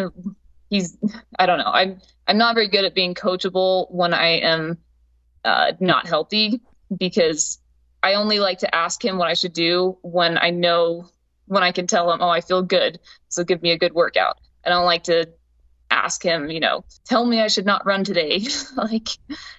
[0.70, 0.98] he's,
[1.38, 1.72] I don't know.
[1.72, 4.78] I'm, I'm not very good at being coachable when I am
[5.46, 6.62] uh, not healthy
[6.96, 7.60] because
[8.04, 11.10] I only like to ask him what I should do when I know,
[11.46, 13.00] when I can tell him, oh, I feel good.
[13.30, 14.38] So give me a good workout.
[14.66, 15.28] I don't like to
[15.90, 18.42] ask him, you know, tell me I should not run today.
[18.76, 19.08] like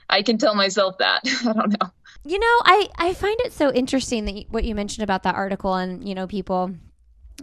[0.09, 1.23] I can tell myself that.
[1.47, 1.91] I don't know.
[2.25, 5.35] You know, I I find it so interesting that you, what you mentioned about that
[5.35, 6.75] article and, you know, people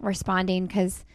[0.01, 1.05] responding cuz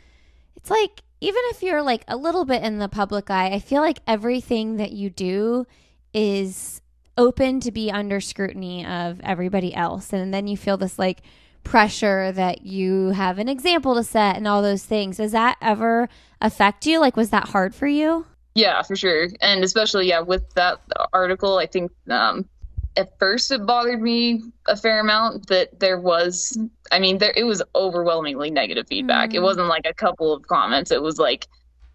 [0.57, 3.83] it's like even if you're like a little bit in the public eye, I feel
[3.83, 5.67] like everything that you do
[6.15, 6.81] is
[7.19, 10.13] open to be under scrutiny of everybody else.
[10.13, 11.21] And then you feel this like
[11.63, 15.19] pressure that you have an example to set and all those things.
[15.19, 16.09] Does that ever
[16.41, 16.99] affect you?
[16.99, 18.25] Like, was that hard for you?
[18.55, 19.29] Yeah, for sure.
[19.41, 20.81] And especially, yeah, with that
[21.13, 22.49] article, I think um,
[22.97, 26.59] at first it bothered me a fair amount that there was,
[26.91, 29.31] I mean, there it was overwhelmingly negative feedback.
[29.31, 29.35] Mm.
[29.35, 30.91] It wasn't like a couple of comments.
[30.91, 31.47] It was like,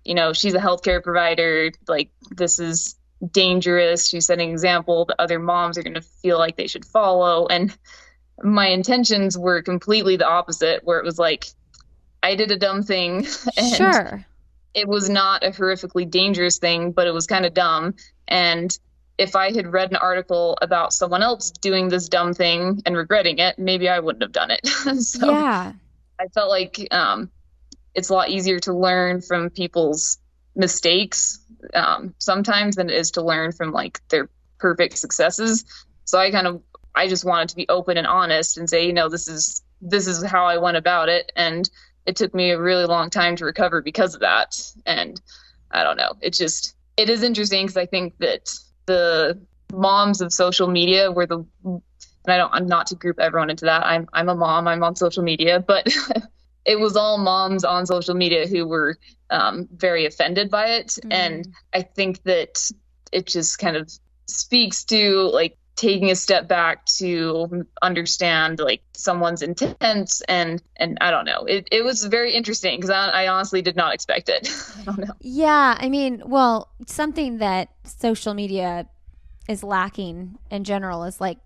[0.04, 1.72] you know, she's a healthcare provider.
[1.88, 2.96] Like, this is
[3.32, 4.08] dangerous.
[4.10, 7.48] She's setting an example that other moms are going to feel like they should follow.
[7.48, 7.76] And
[8.42, 11.46] my intentions were completely the opposite, where it was like,
[12.24, 13.28] I did a dumb thing.
[13.58, 14.26] And sure.
[14.74, 17.96] It was not a horrifically dangerous thing, but it was kind of dumb.
[18.28, 18.78] And
[19.18, 23.40] if I had read an article about someone else doing this dumb thing and regretting
[23.40, 24.66] it, maybe I wouldn't have done it.
[25.02, 25.74] so yeah.
[26.20, 27.30] I felt like um,
[27.94, 30.18] it's a lot easier to learn from people's
[30.56, 31.40] mistakes
[31.74, 35.66] um, sometimes than it is to learn from like their perfect successes.
[36.06, 36.62] So I kind of
[36.94, 40.08] I just wanted to be open and honest and say, you know, this is this
[40.08, 41.70] is how I went about it, and
[42.06, 44.60] it took me a really long time to recover because of that.
[44.86, 45.20] And
[45.72, 48.50] I don't know, it just it is interesting because I think that
[48.86, 49.40] the
[49.74, 51.82] moms of social media were the and
[52.34, 53.86] I don't I'm not to group everyone into that.
[53.86, 54.68] I'm I'm a mom.
[54.68, 55.88] I'm on social media, but
[56.66, 58.98] it was all moms on social media who were
[59.30, 61.14] um, very offended by it, mm.
[61.14, 62.70] and I think that
[63.12, 63.92] it just kind of
[64.28, 71.12] speaks to like taking a step back to understand like someone's intents and and I
[71.12, 71.44] don't know.
[71.46, 74.50] It, it was very interesting because I, I, honestly did not expect it.
[74.80, 75.14] I don't know.
[75.20, 78.88] Yeah I mean well something that social media
[79.50, 81.40] is lacking in general is like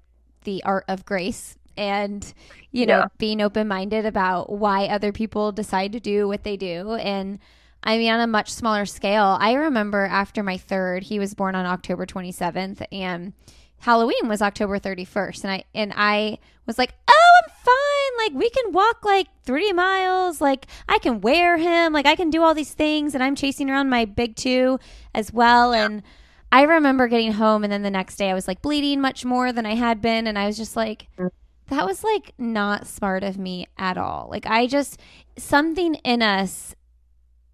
[0.44, 2.34] the art of grace and
[2.72, 3.08] you know yeah.
[3.18, 6.94] being open-minded about why other people decide to do what they do.
[6.94, 7.40] And
[7.82, 11.56] I mean, on a much smaller scale, I remember after my third, he was born
[11.56, 13.32] on October 27th, and
[13.80, 18.26] Halloween was October 31st, and I and I was like, "Oh, I'm fine.
[18.26, 20.42] Like we can walk like 3 miles.
[20.42, 21.94] Like I can wear him.
[21.94, 24.80] Like I can do all these things and I'm chasing around my big 2
[25.14, 26.04] as well and
[26.52, 29.52] I remember getting home and then the next day I was like bleeding much more
[29.52, 31.30] than I had been and I was just like mm
[31.70, 34.28] that was like not smart of me at all.
[34.30, 35.00] Like I just
[35.38, 36.76] something in us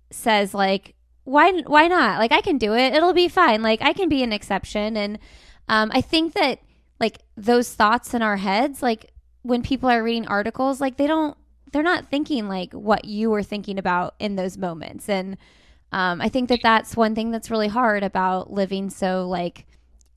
[0.09, 2.19] says like why why not?
[2.19, 2.93] Like I can do it.
[2.93, 3.61] It'll be fine.
[3.61, 5.19] Like I can be an exception and
[5.67, 6.59] um I think that
[6.99, 11.37] like those thoughts in our heads like when people are reading articles like they don't
[11.71, 15.37] they're not thinking like what you were thinking about in those moments and
[15.91, 19.65] um, I think that that's one thing that's really hard about living so like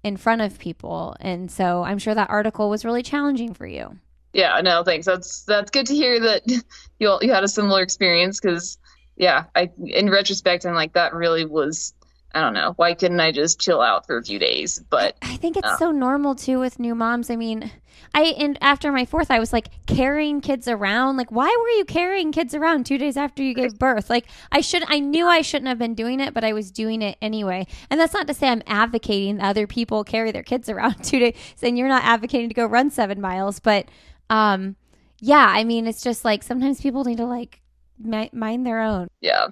[0.02, 1.16] in front of people.
[1.20, 3.96] And so I'm sure that article was really challenging for you.
[4.32, 5.06] Yeah, no, thanks.
[5.06, 6.42] That's that's good to hear that
[6.98, 8.76] you all, you had a similar experience because
[9.16, 11.94] yeah, I in retrospect I'm like that really was
[12.34, 12.74] I don't know.
[12.76, 14.82] Why couldn't I just chill out for a few days?
[14.90, 17.30] But I think it's uh, so normal too with new moms.
[17.30, 17.70] I mean,
[18.14, 21.16] I and after my fourth, I was like carrying kids around.
[21.16, 24.10] Like, why were you carrying kids around two days after you gave birth?
[24.10, 24.84] Like, I should.
[24.88, 27.66] I knew I shouldn't have been doing it, but I was doing it anyway.
[27.90, 31.36] And that's not to say I'm advocating other people carry their kids around two days,
[31.56, 33.58] saying you're not advocating to go run seven miles.
[33.58, 33.88] But,
[34.30, 34.76] um,
[35.20, 37.60] yeah, I mean, it's just like sometimes people need to like
[37.98, 39.08] mind their own.
[39.20, 39.48] Yeah.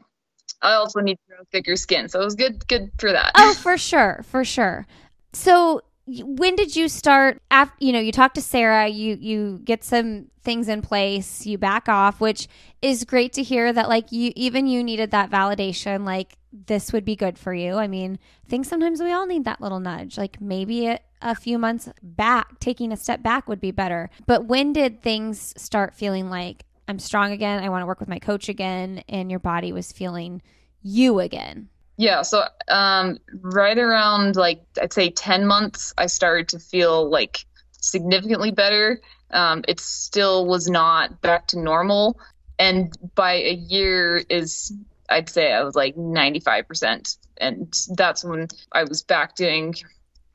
[0.63, 3.33] I also need to grow thicker skin, so it was good good for that.
[3.35, 4.87] Oh, for sure, for sure.
[5.33, 9.83] So when did you start after you know you talk to sarah you you get
[9.83, 12.47] some things in place you back off which
[12.81, 17.05] is great to hear that like you even you needed that validation like this would
[17.05, 20.17] be good for you i mean i think sometimes we all need that little nudge
[20.17, 24.45] like maybe a, a few months back taking a step back would be better but
[24.45, 28.19] when did things start feeling like i'm strong again i want to work with my
[28.19, 30.43] coach again and your body was feeling
[30.83, 31.69] you again
[31.99, 37.47] yeah, so um, right around like I'd say 10 months, I started to feel like
[37.73, 39.01] significantly better.
[39.31, 42.21] Um, it still was not back to normal.
[42.59, 44.73] And by a year is,
[45.09, 47.17] I'd say I was like 95%.
[47.39, 49.75] And that's when I was back doing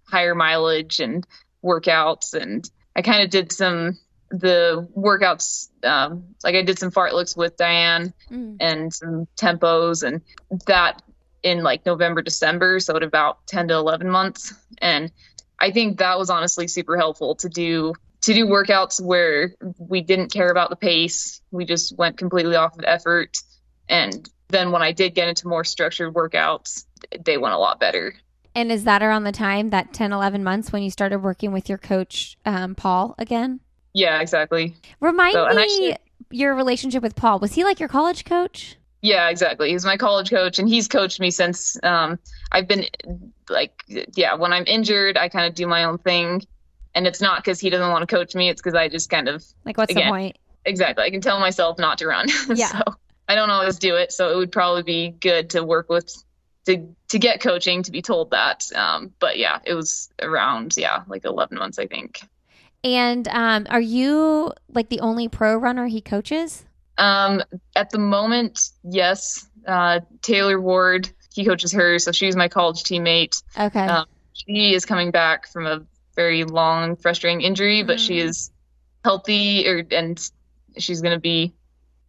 [0.03, 1.25] higher mileage and
[1.63, 2.33] workouts.
[2.33, 3.99] And I kind of did some
[4.31, 8.55] the workouts um, like i did some fartleks with diane mm.
[8.59, 10.21] and some tempos and
[10.67, 11.01] that
[11.43, 14.53] in like November, December, so at about 10 to 11 months.
[14.77, 15.11] And
[15.59, 20.31] I think that was honestly super helpful to do to do workouts where we didn't
[20.31, 21.41] care about the pace.
[21.49, 23.37] We just went completely off of effort.
[23.89, 26.85] And then when I did get into more structured workouts,
[27.19, 28.13] they went a lot better.
[28.53, 31.67] And is that around the time, that 10, 11 months, when you started working with
[31.67, 33.61] your coach, um, Paul, again?
[33.93, 34.75] Yeah, exactly.
[34.99, 35.95] Remind so, me
[36.29, 37.39] your relationship with Paul.
[37.39, 38.77] Was he like your college coach?
[39.01, 39.71] Yeah, exactly.
[39.71, 42.19] He's my college coach, and he's coached me since um,
[42.51, 42.85] I've been
[43.49, 43.83] like,
[44.15, 46.43] yeah, when I'm injured, I kind of do my own thing,
[46.93, 49.27] and it's not because he doesn't want to coach me; it's because I just kind
[49.27, 50.37] of like, what's again, the point?
[50.65, 51.03] Exactly.
[51.03, 52.27] I can tell myself not to run.
[52.55, 52.67] Yeah.
[52.67, 52.83] so
[53.27, 56.13] I don't always do it, so it would probably be good to work with
[56.67, 58.71] to to get coaching to be told that.
[58.75, 62.21] Um, but yeah, it was around yeah like 11 months, I think.
[62.83, 66.65] And um, are you like the only pro runner he coaches?
[66.97, 67.41] Um,
[67.75, 69.47] at the moment, yes.
[69.67, 73.41] Uh, Taylor Ward, he coaches her, so she's my college teammate.
[73.59, 73.85] Okay.
[73.85, 78.07] Um, she is coming back from a very long, frustrating injury, but mm.
[78.07, 78.51] she is
[79.03, 80.31] healthy, or, and
[80.77, 81.53] she's going to be.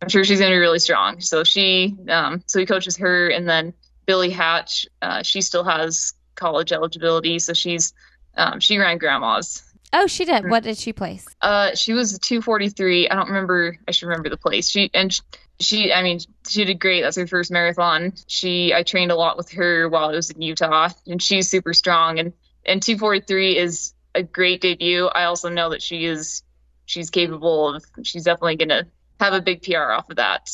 [0.00, 1.20] I'm sure she's going to be really strong.
[1.20, 3.72] So she, um, so he coaches her, and then
[4.06, 7.38] Billy Hatch, uh, she still has college eligibility.
[7.38, 7.94] So she's
[8.37, 9.62] um, she ran grandma's.
[9.92, 10.48] Oh, she did.
[10.48, 11.26] What did she place?
[11.42, 13.09] Uh, she was 243.
[13.09, 13.76] I don't remember.
[13.87, 14.68] I should remember the place.
[14.70, 15.18] She and
[15.61, 15.92] she.
[15.92, 17.02] I mean, she did great.
[17.02, 18.14] That's her first marathon.
[18.26, 18.72] She.
[18.72, 22.18] I trained a lot with her while I was in Utah, and she's super strong.
[22.18, 22.33] And
[22.64, 25.07] and 243 is a great debut.
[25.09, 26.42] I also know that she is.
[26.87, 27.85] She's capable of.
[28.02, 28.85] She's definitely gonna
[29.20, 30.50] have a big PR off of that.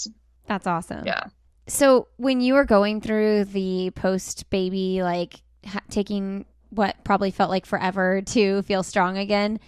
[0.47, 1.07] That's awesome.
[1.07, 1.25] Yeah.
[1.69, 7.51] So when you were going through the post baby, like ha- taking what probably felt
[7.51, 9.61] like forever to feel strong again,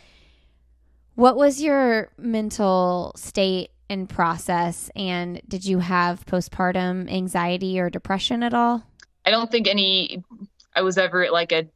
[1.15, 4.91] what was your mental state and process?
[4.95, 8.85] And did you have postpartum anxiety or depression at all?
[9.27, 10.23] I don't think any.
[10.75, 11.67] I was ever at like a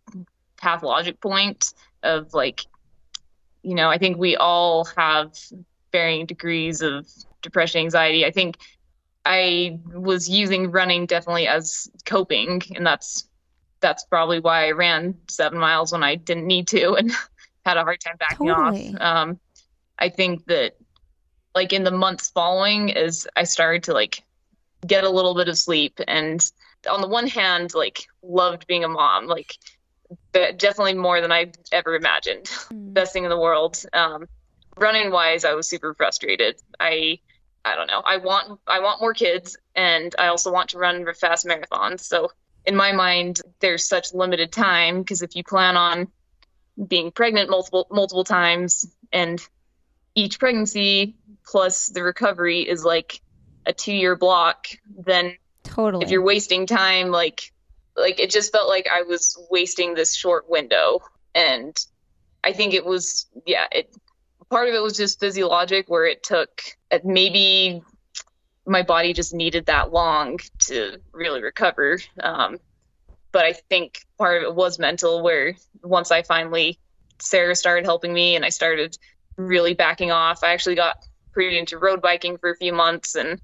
[0.56, 2.64] pathologic point of like,
[3.62, 5.36] you know, I think we all have
[5.90, 7.06] varying degrees of
[7.42, 8.24] depression, anxiety.
[8.24, 8.56] I think
[9.24, 13.28] I was using running definitely as coping, and that's
[13.84, 17.12] that's probably why I ran seven miles when I didn't need to and
[17.66, 18.94] had a hard time backing Totally.
[18.94, 19.00] off.
[19.00, 19.40] Um,
[19.98, 20.78] I think that
[21.54, 24.22] like in the months following, as I started to like
[24.86, 26.42] get a little bit of sleep, and
[26.90, 29.54] on the one hand, like loved being a mom, like
[30.32, 32.50] definitely more than I ever imagined.
[32.72, 33.84] Best thing in the world.
[33.92, 34.26] Um,
[34.78, 36.56] running wise, I was super frustrated.
[36.80, 37.18] I
[37.66, 38.00] I don't know.
[38.00, 42.00] I want I want more kids, and I also want to run fast marathons.
[42.00, 42.30] So
[42.66, 46.08] in my mind, there's such limited time because if you plan on
[46.88, 49.40] being pregnant multiple multiple times, and
[50.14, 53.20] each pregnancy plus the recovery is like
[53.66, 56.04] a two year block, then Totally.
[56.04, 57.52] if you're wasting time, like
[57.96, 61.00] like it just felt like I was wasting this short window,
[61.34, 61.76] and
[62.42, 63.94] I think it was yeah it
[64.50, 67.82] part of it was just physiologic where it took uh, maybe
[68.66, 71.98] my body just needed that long to really recover.
[72.20, 72.58] Um,
[73.32, 76.78] but I think part of it was mental, where once I finally,
[77.18, 78.96] Sarah started helping me and I started
[79.36, 80.42] really backing off.
[80.42, 80.96] I actually got
[81.32, 83.40] pretty into road biking for a few months and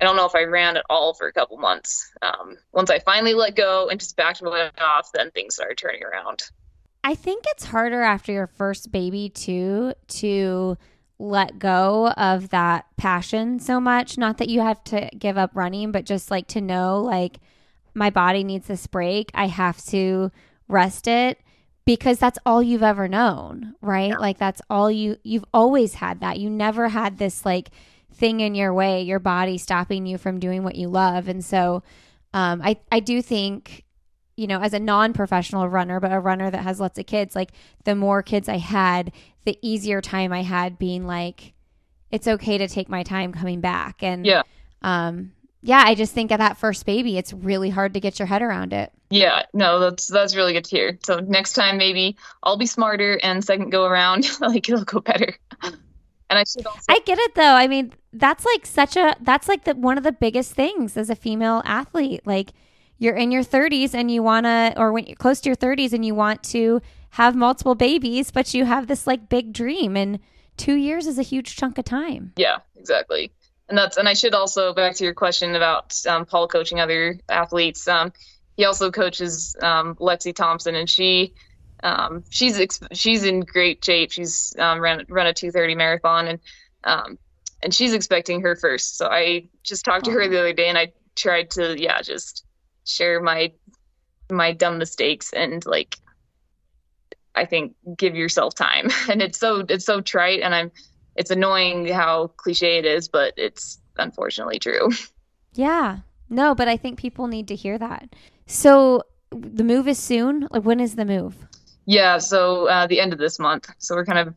[0.00, 2.10] I don't know if I ran at all for a couple months.
[2.22, 6.02] Um, once I finally let go and just backed my off, then things started turning
[6.02, 6.42] around.
[7.04, 10.76] I think it's harder after your first baby too to
[11.22, 14.18] let go of that passion so much.
[14.18, 17.38] Not that you have to give up running, but just like to know like
[17.94, 19.30] my body needs this break.
[19.32, 20.32] I have to
[20.66, 21.38] rest it
[21.84, 24.18] because that's all you've ever known, right?
[24.18, 26.40] Like that's all you you've always had that.
[26.40, 27.70] You never had this like
[28.12, 31.28] thing in your way, your body stopping you from doing what you love.
[31.28, 31.84] And so
[32.34, 33.84] um, I I do think
[34.36, 37.34] you know, as a non professional runner, but a runner that has lots of kids,
[37.36, 37.52] like
[37.84, 39.12] the more kids I had,
[39.44, 41.52] the easier time I had being like,
[42.10, 44.02] it's okay to take my time coming back.
[44.02, 44.42] And Yeah.
[44.82, 48.26] um, yeah, I just think of that first baby, it's really hard to get your
[48.26, 48.90] head around it.
[49.10, 50.98] Yeah, no, that's that's really good to hear.
[51.04, 55.36] So next time maybe I'll be smarter and second go around like it'll go better.
[55.62, 57.54] And I should also I get it though.
[57.54, 61.10] I mean, that's like such a that's like the one of the biggest things as
[61.10, 62.22] a female athlete.
[62.26, 62.52] Like
[63.02, 65.92] you're in your 30s and you want to or when you're close to your 30s
[65.92, 70.20] and you want to have multiple babies, but you have this like big dream and
[70.58, 72.32] 2 years is a huge chunk of time.
[72.36, 73.32] Yeah, exactly.
[73.68, 77.18] And that's and I should also back to your question about um, Paul coaching other
[77.28, 77.88] athletes.
[77.88, 78.12] Um,
[78.56, 81.34] he also coaches um, Lexi Thompson, and she
[81.82, 82.60] um, she's
[82.92, 84.12] she's in great shape.
[84.12, 86.40] She's um, ran run a 2:30 marathon, and
[86.84, 87.18] um,
[87.62, 88.98] and she's expecting her first.
[88.98, 92.44] So I just talked to her the other day, and I tried to yeah just
[92.84, 93.52] share my
[94.30, 95.98] my dumb mistakes and like
[97.34, 98.90] I think give yourself time.
[99.08, 100.70] And it's so it's so trite, and I'm
[101.16, 104.90] it's annoying how cliche it is, but it's unfortunately true.
[105.54, 105.98] Yeah.
[106.30, 108.08] No, but I think people need to hear that.
[108.46, 110.48] So the move is soon.
[110.50, 111.36] Like when is the move?
[111.84, 113.68] Yeah, so uh, the end of this month.
[113.76, 114.34] So we're kind of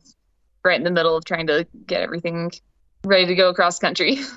[0.62, 2.52] right in the middle of trying to get everything
[3.02, 4.18] ready to go across country.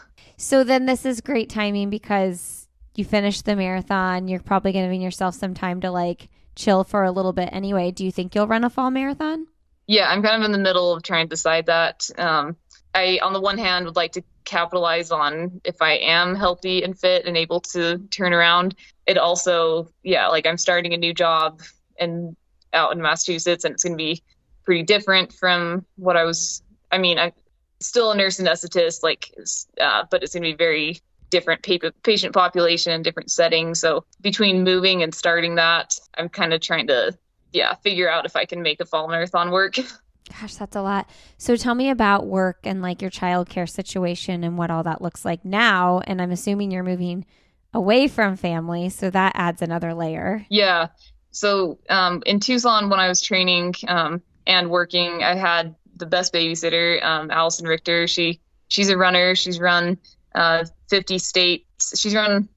[0.42, 2.59] So then this is great timing because
[3.00, 4.28] you finished the marathon.
[4.28, 7.90] You're probably giving yourself some time to like chill for a little bit anyway.
[7.90, 9.48] Do you think you'll run a fall marathon?
[9.90, 12.08] yeah, I'm kind of in the middle of trying to decide that.
[12.16, 12.56] Um,
[12.94, 16.98] I, on the one hand, would like to capitalize on if I am healthy and
[16.98, 18.76] fit and able to turn around.
[19.08, 21.64] It also, yeah, like I'm starting a new job
[22.00, 22.38] and
[22.72, 24.22] out in Massachusetts, and it's going to be
[24.64, 26.62] pretty different from what I was.
[26.92, 27.32] I mean, I'm
[27.80, 29.34] still a nurse anesthetist, like,
[29.82, 31.62] uh, but it's going to be very different
[32.04, 33.80] patient population and different settings.
[33.80, 37.18] So between moving and starting that, I'm kind of trying to,
[37.52, 39.76] yeah, figure out if I can make a fall marathon work.
[40.42, 41.10] Gosh, that's a lot.
[41.38, 45.26] So tell me about work and like your childcare situation and what all that looks
[45.26, 46.02] like now.
[46.06, 47.26] And I'm assuming you're moving
[47.74, 50.46] away from family, so that adds another layer.
[50.50, 50.88] Yeah.
[51.32, 56.34] So um, in Tucson, when I was training um, and working, I had the best
[56.34, 58.08] babysitter, um, Allison Richter.
[58.08, 59.36] She she's a runner.
[59.36, 59.98] She's run
[60.36, 62.00] uh, 50 states.
[62.00, 62.50] She's run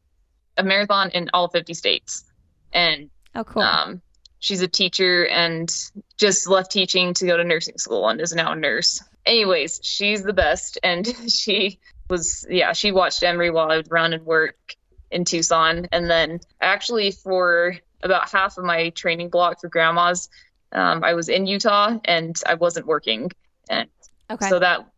[0.57, 2.25] a marathon in all 50 states,
[2.73, 3.63] and oh, cool.
[3.63, 4.03] Um,
[4.39, 5.73] she's a teacher and
[6.17, 9.03] just left teaching to go to nursing school and is now a nurse.
[9.25, 11.79] Anyways, she's the best, and she
[12.11, 12.73] was yeah.
[12.73, 14.77] She watched Emery while I would run and work
[15.11, 20.29] in Tucson, and then actually for about half of my training block for Grandma's,
[20.73, 23.31] um, I was in Utah and I wasn't working,
[23.71, 23.89] and
[24.31, 24.49] okay.
[24.49, 24.92] so that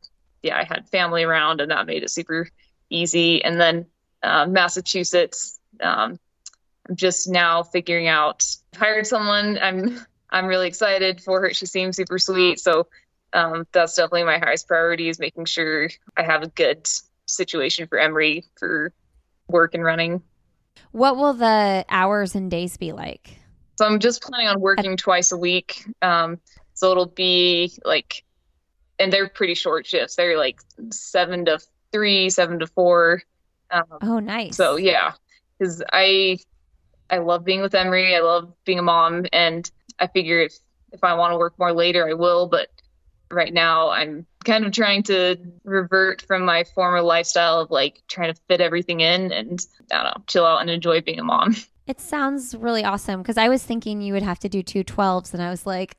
[0.44, 2.48] yeah, I had family around, and that made it super
[2.90, 3.42] easy.
[3.42, 3.86] And then
[4.22, 6.18] uh, Massachusetts, um,
[6.88, 8.46] I'm just now figuring out.
[8.76, 9.58] Hired someone.
[9.60, 9.98] I'm
[10.30, 11.54] I'm really excited for her.
[11.54, 12.60] She seems super sweet.
[12.60, 12.88] So
[13.32, 16.86] um, that's definitely my highest priority is making sure I have a good
[17.26, 18.92] situation for Emery for
[19.48, 20.22] work and running.
[20.92, 23.38] What will the hours and days be like?
[23.76, 25.84] So I'm just planning on working twice a week.
[26.02, 26.38] Um,
[26.74, 28.23] so it'll be like,
[28.98, 30.16] and they're pretty short shifts.
[30.16, 31.58] They're like seven to
[31.92, 33.22] three, seven to four.
[33.70, 34.56] Um, oh, nice.
[34.56, 35.12] So yeah,
[35.58, 36.38] because I
[37.10, 38.14] I love being with Emery.
[38.14, 40.54] I love being a mom, and I figure if
[40.92, 42.46] if I want to work more later, I will.
[42.46, 42.68] But
[43.30, 48.32] right now, I'm kind of trying to revert from my former lifestyle of like trying
[48.32, 51.56] to fit everything in and I don't know, chill out and enjoy being a mom.
[51.86, 55.34] It sounds really awesome because I was thinking you would have to do two 12s,
[55.34, 55.98] and I was like,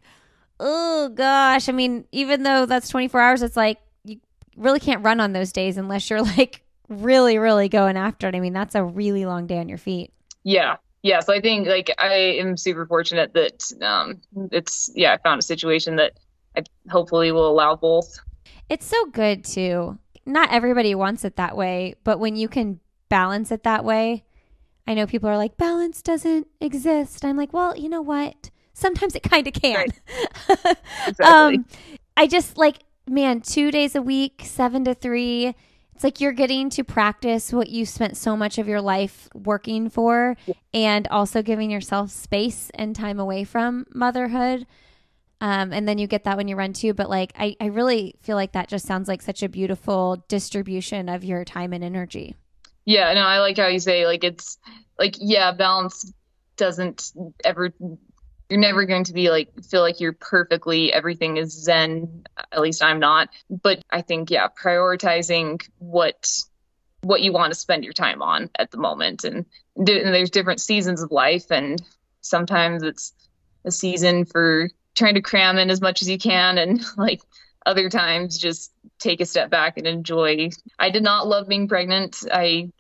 [0.60, 1.70] oh gosh.
[1.70, 4.20] I mean, even though that's 24 hours, it's like you
[4.56, 8.36] really can't run on those days unless you're like really, really going after it.
[8.36, 10.12] I mean, that's a really long day on your feet.
[10.44, 15.18] Yeah, yeah, so I think like I am super fortunate that um, it's yeah I
[15.18, 16.14] found a situation that
[16.58, 18.18] I hopefully will allow both.
[18.70, 20.00] It's so good too.
[20.26, 24.24] Not everybody wants it that way, but when you can balance it that way,
[24.88, 27.24] I know people are like balance doesn't exist.
[27.24, 28.50] I'm like, well, you know what?
[28.76, 29.76] Sometimes it kind of can.
[29.76, 30.78] Right.
[31.08, 31.26] exactly.
[31.26, 31.66] um,
[32.16, 35.56] I just like man, two days a week, seven to three
[35.96, 39.90] it's like you're getting to practice what you spent so much of your life working
[39.90, 40.54] for yeah.
[40.74, 44.68] and also giving yourself space and time away from motherhood.
[45.40, 46.94] Um, and then you get that when you run too.
[46.94, 51.08] But like, I, I really feel like that just sounds like such a beautiful distribution
[51.08, 52.36] of your time and energy.
[52.84, 54.58] Yeah, no, I like how you say like it's
[55.00, 56.14] like yeah, balance
[56.58, 57.14] doesn't
[57.44, 57.74] ever
[58.50, 62.84] you're never going to be like feel like you're perfectly everything is zen at least
[62.84, 63.30] i'm not.
[63.50, 66.30] But i think yeah prioritizing what
[67.02, 69.24] what you want to spend your time on at the moment.
[69.24, 71.80] And, and there's different seasons of life and
[72.22, 73.14] sometimes it's
[73.64, 77.22] a season for trying to cram in as much as you can and like
[77.66, 80.50] other times just take a step back and enjoy.
[80.80, 82.24] I did not love being pregnant.
[82.32, 82.72] I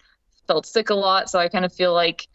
[0.47, 2.27] felt sick a lot so i kind of feel like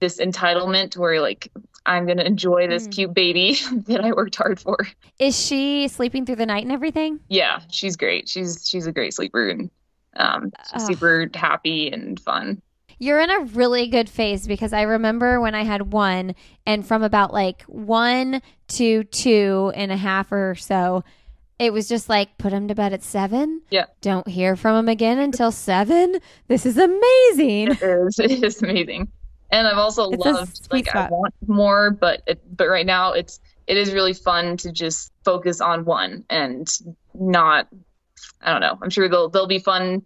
[0.00, 1.50] this entitlement where like
[1.88, 2.92] I'm going to enjoy this mm.
[2.92, 4.76] cute baby that I worked hard for.
[5.18, 7.18] Is she sleeping through the night and everything?
[7.28, 8.28] Yeah, she's great.
[8.28, 9.70] She's she's a great sleeper and
[10.16, 12.60] um, super happy and fun.
[12.98, 16.34] You're in a really good phase because I remember when I had one,
[16.66, 21.04] and from about like one to two and a half or so,
[21.58, 23.62] it was just like put him to bed at seven.
[23.70, 23.86] Yeah.
[24.02, 26.18] Don't hear from him again until seven.
[26.48, 27.68] This is amazing.
[27.68, 28.18] It is.
[28.18, 29.10] It is amazing
[29.50, 31.10] and I've also it's loved like spot.
[31.10, 35.12] I want more, but it, but right now it's it is really fun to just
[35.24, 36.68] focus on one and
[37.14, 37.68] not
[38.40, 38.78] I don't know.
[38.82, 40.02] I'm sure there'll there'll be fun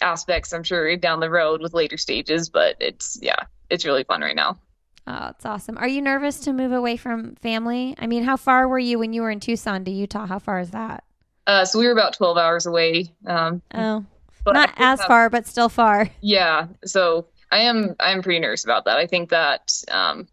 [0.00, 4.20] aspects I'm sure down the road with later stages, but it's yeah, it's really fun
[4.20, 4.58] right now.
[5.06, 5.78] Oh, it's awesome.
[5.78, 7.94] Are you nervous to move away from family?
[7.98, 10.26] I mean, how far were you when you were in Tucson to Utah?
[10.26, 11.02] How far is that?
[11.46, 13.06] Uh, so we were about 12 hours away.
[13.26, 14.04] Um, oh,
[14.46, 16.10] not as far, but still far.
[16.20, 16.66] Yeah.
[16.84, 18.98] So I am I'm pretty nervous about that.
[18.98, 20.28] I think that um,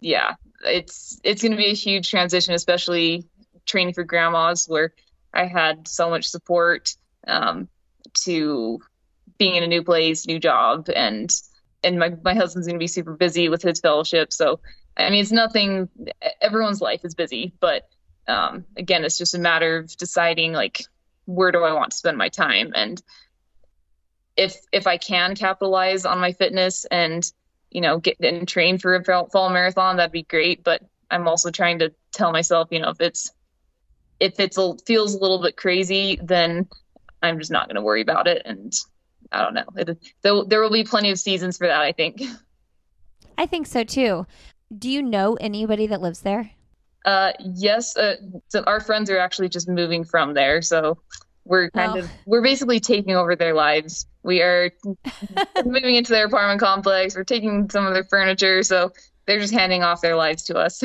[0.00, 0.34] yeah,
[0.64, 3.26] it's it's going to be a huge transition, especially
[3.66, 4.92] training for Grandma's, where
[5.32, 6.94] I had so much support
[7.26, 7.68] um,
[8.22, 8.80] to
[9.38, 11.32] being in a new place, new job, and
[11.82, 14.32] and my my husband's going to be super busy with his fellowship.
[14.32, 14.60] So
[14.96, 15.88] I mean, it's nothing.
[16.40, 17.88] Everyone's life is busy, but
[18.26, 20.84] um, again, it's just a matter of deciding like
[21.24, 23.02] where do I want to spend my time and
[24.38, 27.30] if if I can capitalize on my fitness and
[27.70, 30.64] you know get and train for a fall marathon, that'd be great.
[30.64, 33.32] But I'm also trying to tell myself, you know, if it's
[34.20, 36.68] if it's feels a little bit crazy, then
[37.22, 38.42] I'm just not going to worry about it.
[38.44, 38.72] And
[39.32, 39.64] I don't know.
[39.76, 41.80] It, there, there will be plenty of seasons for that.
[41.80, 42.22] I think.
[43.36, 44.26] I think so too.
[44.76, 46.50] Do you know anybody that lives there?
[47.04, 47.96] Uh, yes.
[47.96, 48.16] Uh,
[48.48, 50.98] so our friends are actually just moving from there, so
[51.48, 51.98] we're kind oh.
[52.00, 54.06] of we're basically taking over their lives.
[54.22, 54.70] We are
[55.64, 57.16] moving into their apartment complex.
[57.16, 58.62] We're taking some of their furniture.
[58.62, 58.92] So
[59.26, 60.82] they're just handing off their lives to us.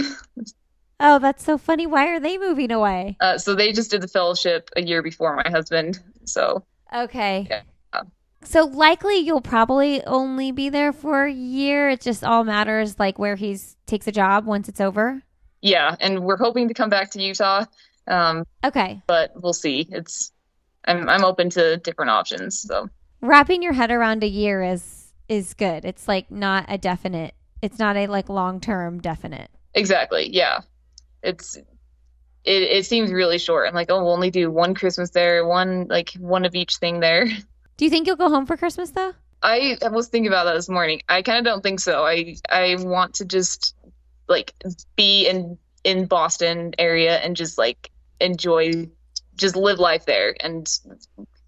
[1.00, 1.86] oh, that's so funny.
[1.86, 3.18] Why are they moving away?
[3.20, 6.00] Uh, so they just did the fellowship a year before my husband.
[6.24, 7.48] So okay.
[7.50, 7.62] Yeah.
[8.46, 11.90] So likely you'll probably only be there for a year.
[11.90, 15.24] It just all matters like where he's takes a job once it's over.
[15.62, 17.64] Yeah, and we're hoping to come back to Utah.
[18.08, 19.02] Um, okay.
[19.08, 19.88] But we'll see.
[19.90, 20.33] It's
[20.86, 22.60] I'm I'm open to different options.
[22.60, 22.90] So
[23.22, 25.86] wrapping your head around a year is is good.
[25.86, 27.34] It's like not a definite.
[27.62, 29.50] It's not a like long term definite.
[29.74, 30.30] Exactly.
[30.32, 30.62] Yeah.
[31.22, 31.64] It's it,
[32.64, 33.68] it seems really short.
[33.68, 37.00] I'm like, oh, we'll only do one Christmas there, one like one of each thing
[37.00, 37.26] there.
[37.78, 39.14] Do you think you'll go home for Christmas though?
[39.42, 41.02] I was thinking about that this morning.
[41.10, 42.06] I kind of don't think so.
[42.06, 43.76] I I want to just
[44.28, 44.54] like
[44.96, 48.90] be in in Boston area and just like enjoy
[49.36, 50.80] just live life there and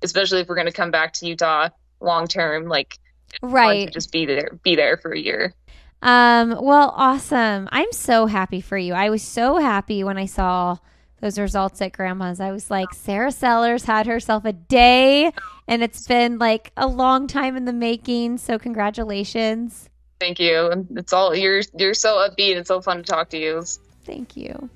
[0.02, 1.70] especially if we're going to come back to Utah
[2.00, 3.00] long term like
[3.42, 5.54] right just be there be there for a year.
[6.02, 7.70] Um well awesome.
[7.72, 8.94] I'm so happy for you.
[8.94, 10.78] I was so happy when I saw
[11.22, 12.40] those results at Grandma's.
[12.40, 15.32] I was like, Sarah Sellers had herself a day,
[15.68, 18.38] and it's been like a long time in the making.
[18.38, 19.90] So congratulations.
[20.20, 20.88] Thank you.
[20.96, 23.64] It's all you're you're so upbeat and so fun to talk to you.
[24.06, 24.70] Thank you.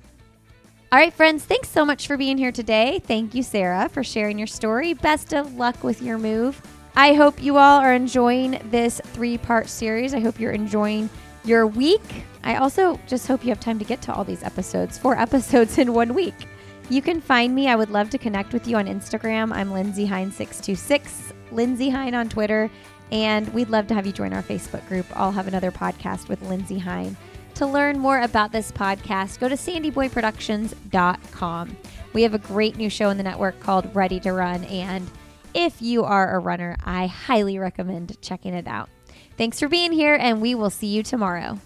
[0.92, 3.00] All right, friends, thanks so much for being here today.
[3.06, 4.92] Thank you, Sarah, for sharing your story.
[4.92, 6.60] Best of luck with your move.
[6.96, 10.14] I hope you all are enjoying this three part series.
[10.14, 11.08] I hope you're enjoying
[11.44, 12.02] your week.
[12.42, 15.78] I also just hope you have time to get to all these episodes, four episodes
[15.78, 16.34] in one week.
[16.88, 17.68] You can find me.
[17.68, 19.52] I would love to connect with you on Instagram.
[19.52, 22.68] I'm Lindsey Hein626, Lindsey Hein on Twitter,
[23.12, 25.06] and we'd love to have you join our Facebook group.
[25.14, 27.16] I'll Have Another podcast with Lindsey Hein.
[27.60, 31.76] To learn more about this podcast, go to sandyboyproductions.com.
[32.14, 35.06] We have a great new show in the network called Ready to Run, and
[35.52, 38.88] if you are a runner, I highly recommend checking it out.
[39.36, 41.58] Thanks for being here, and we will see you tomorrow.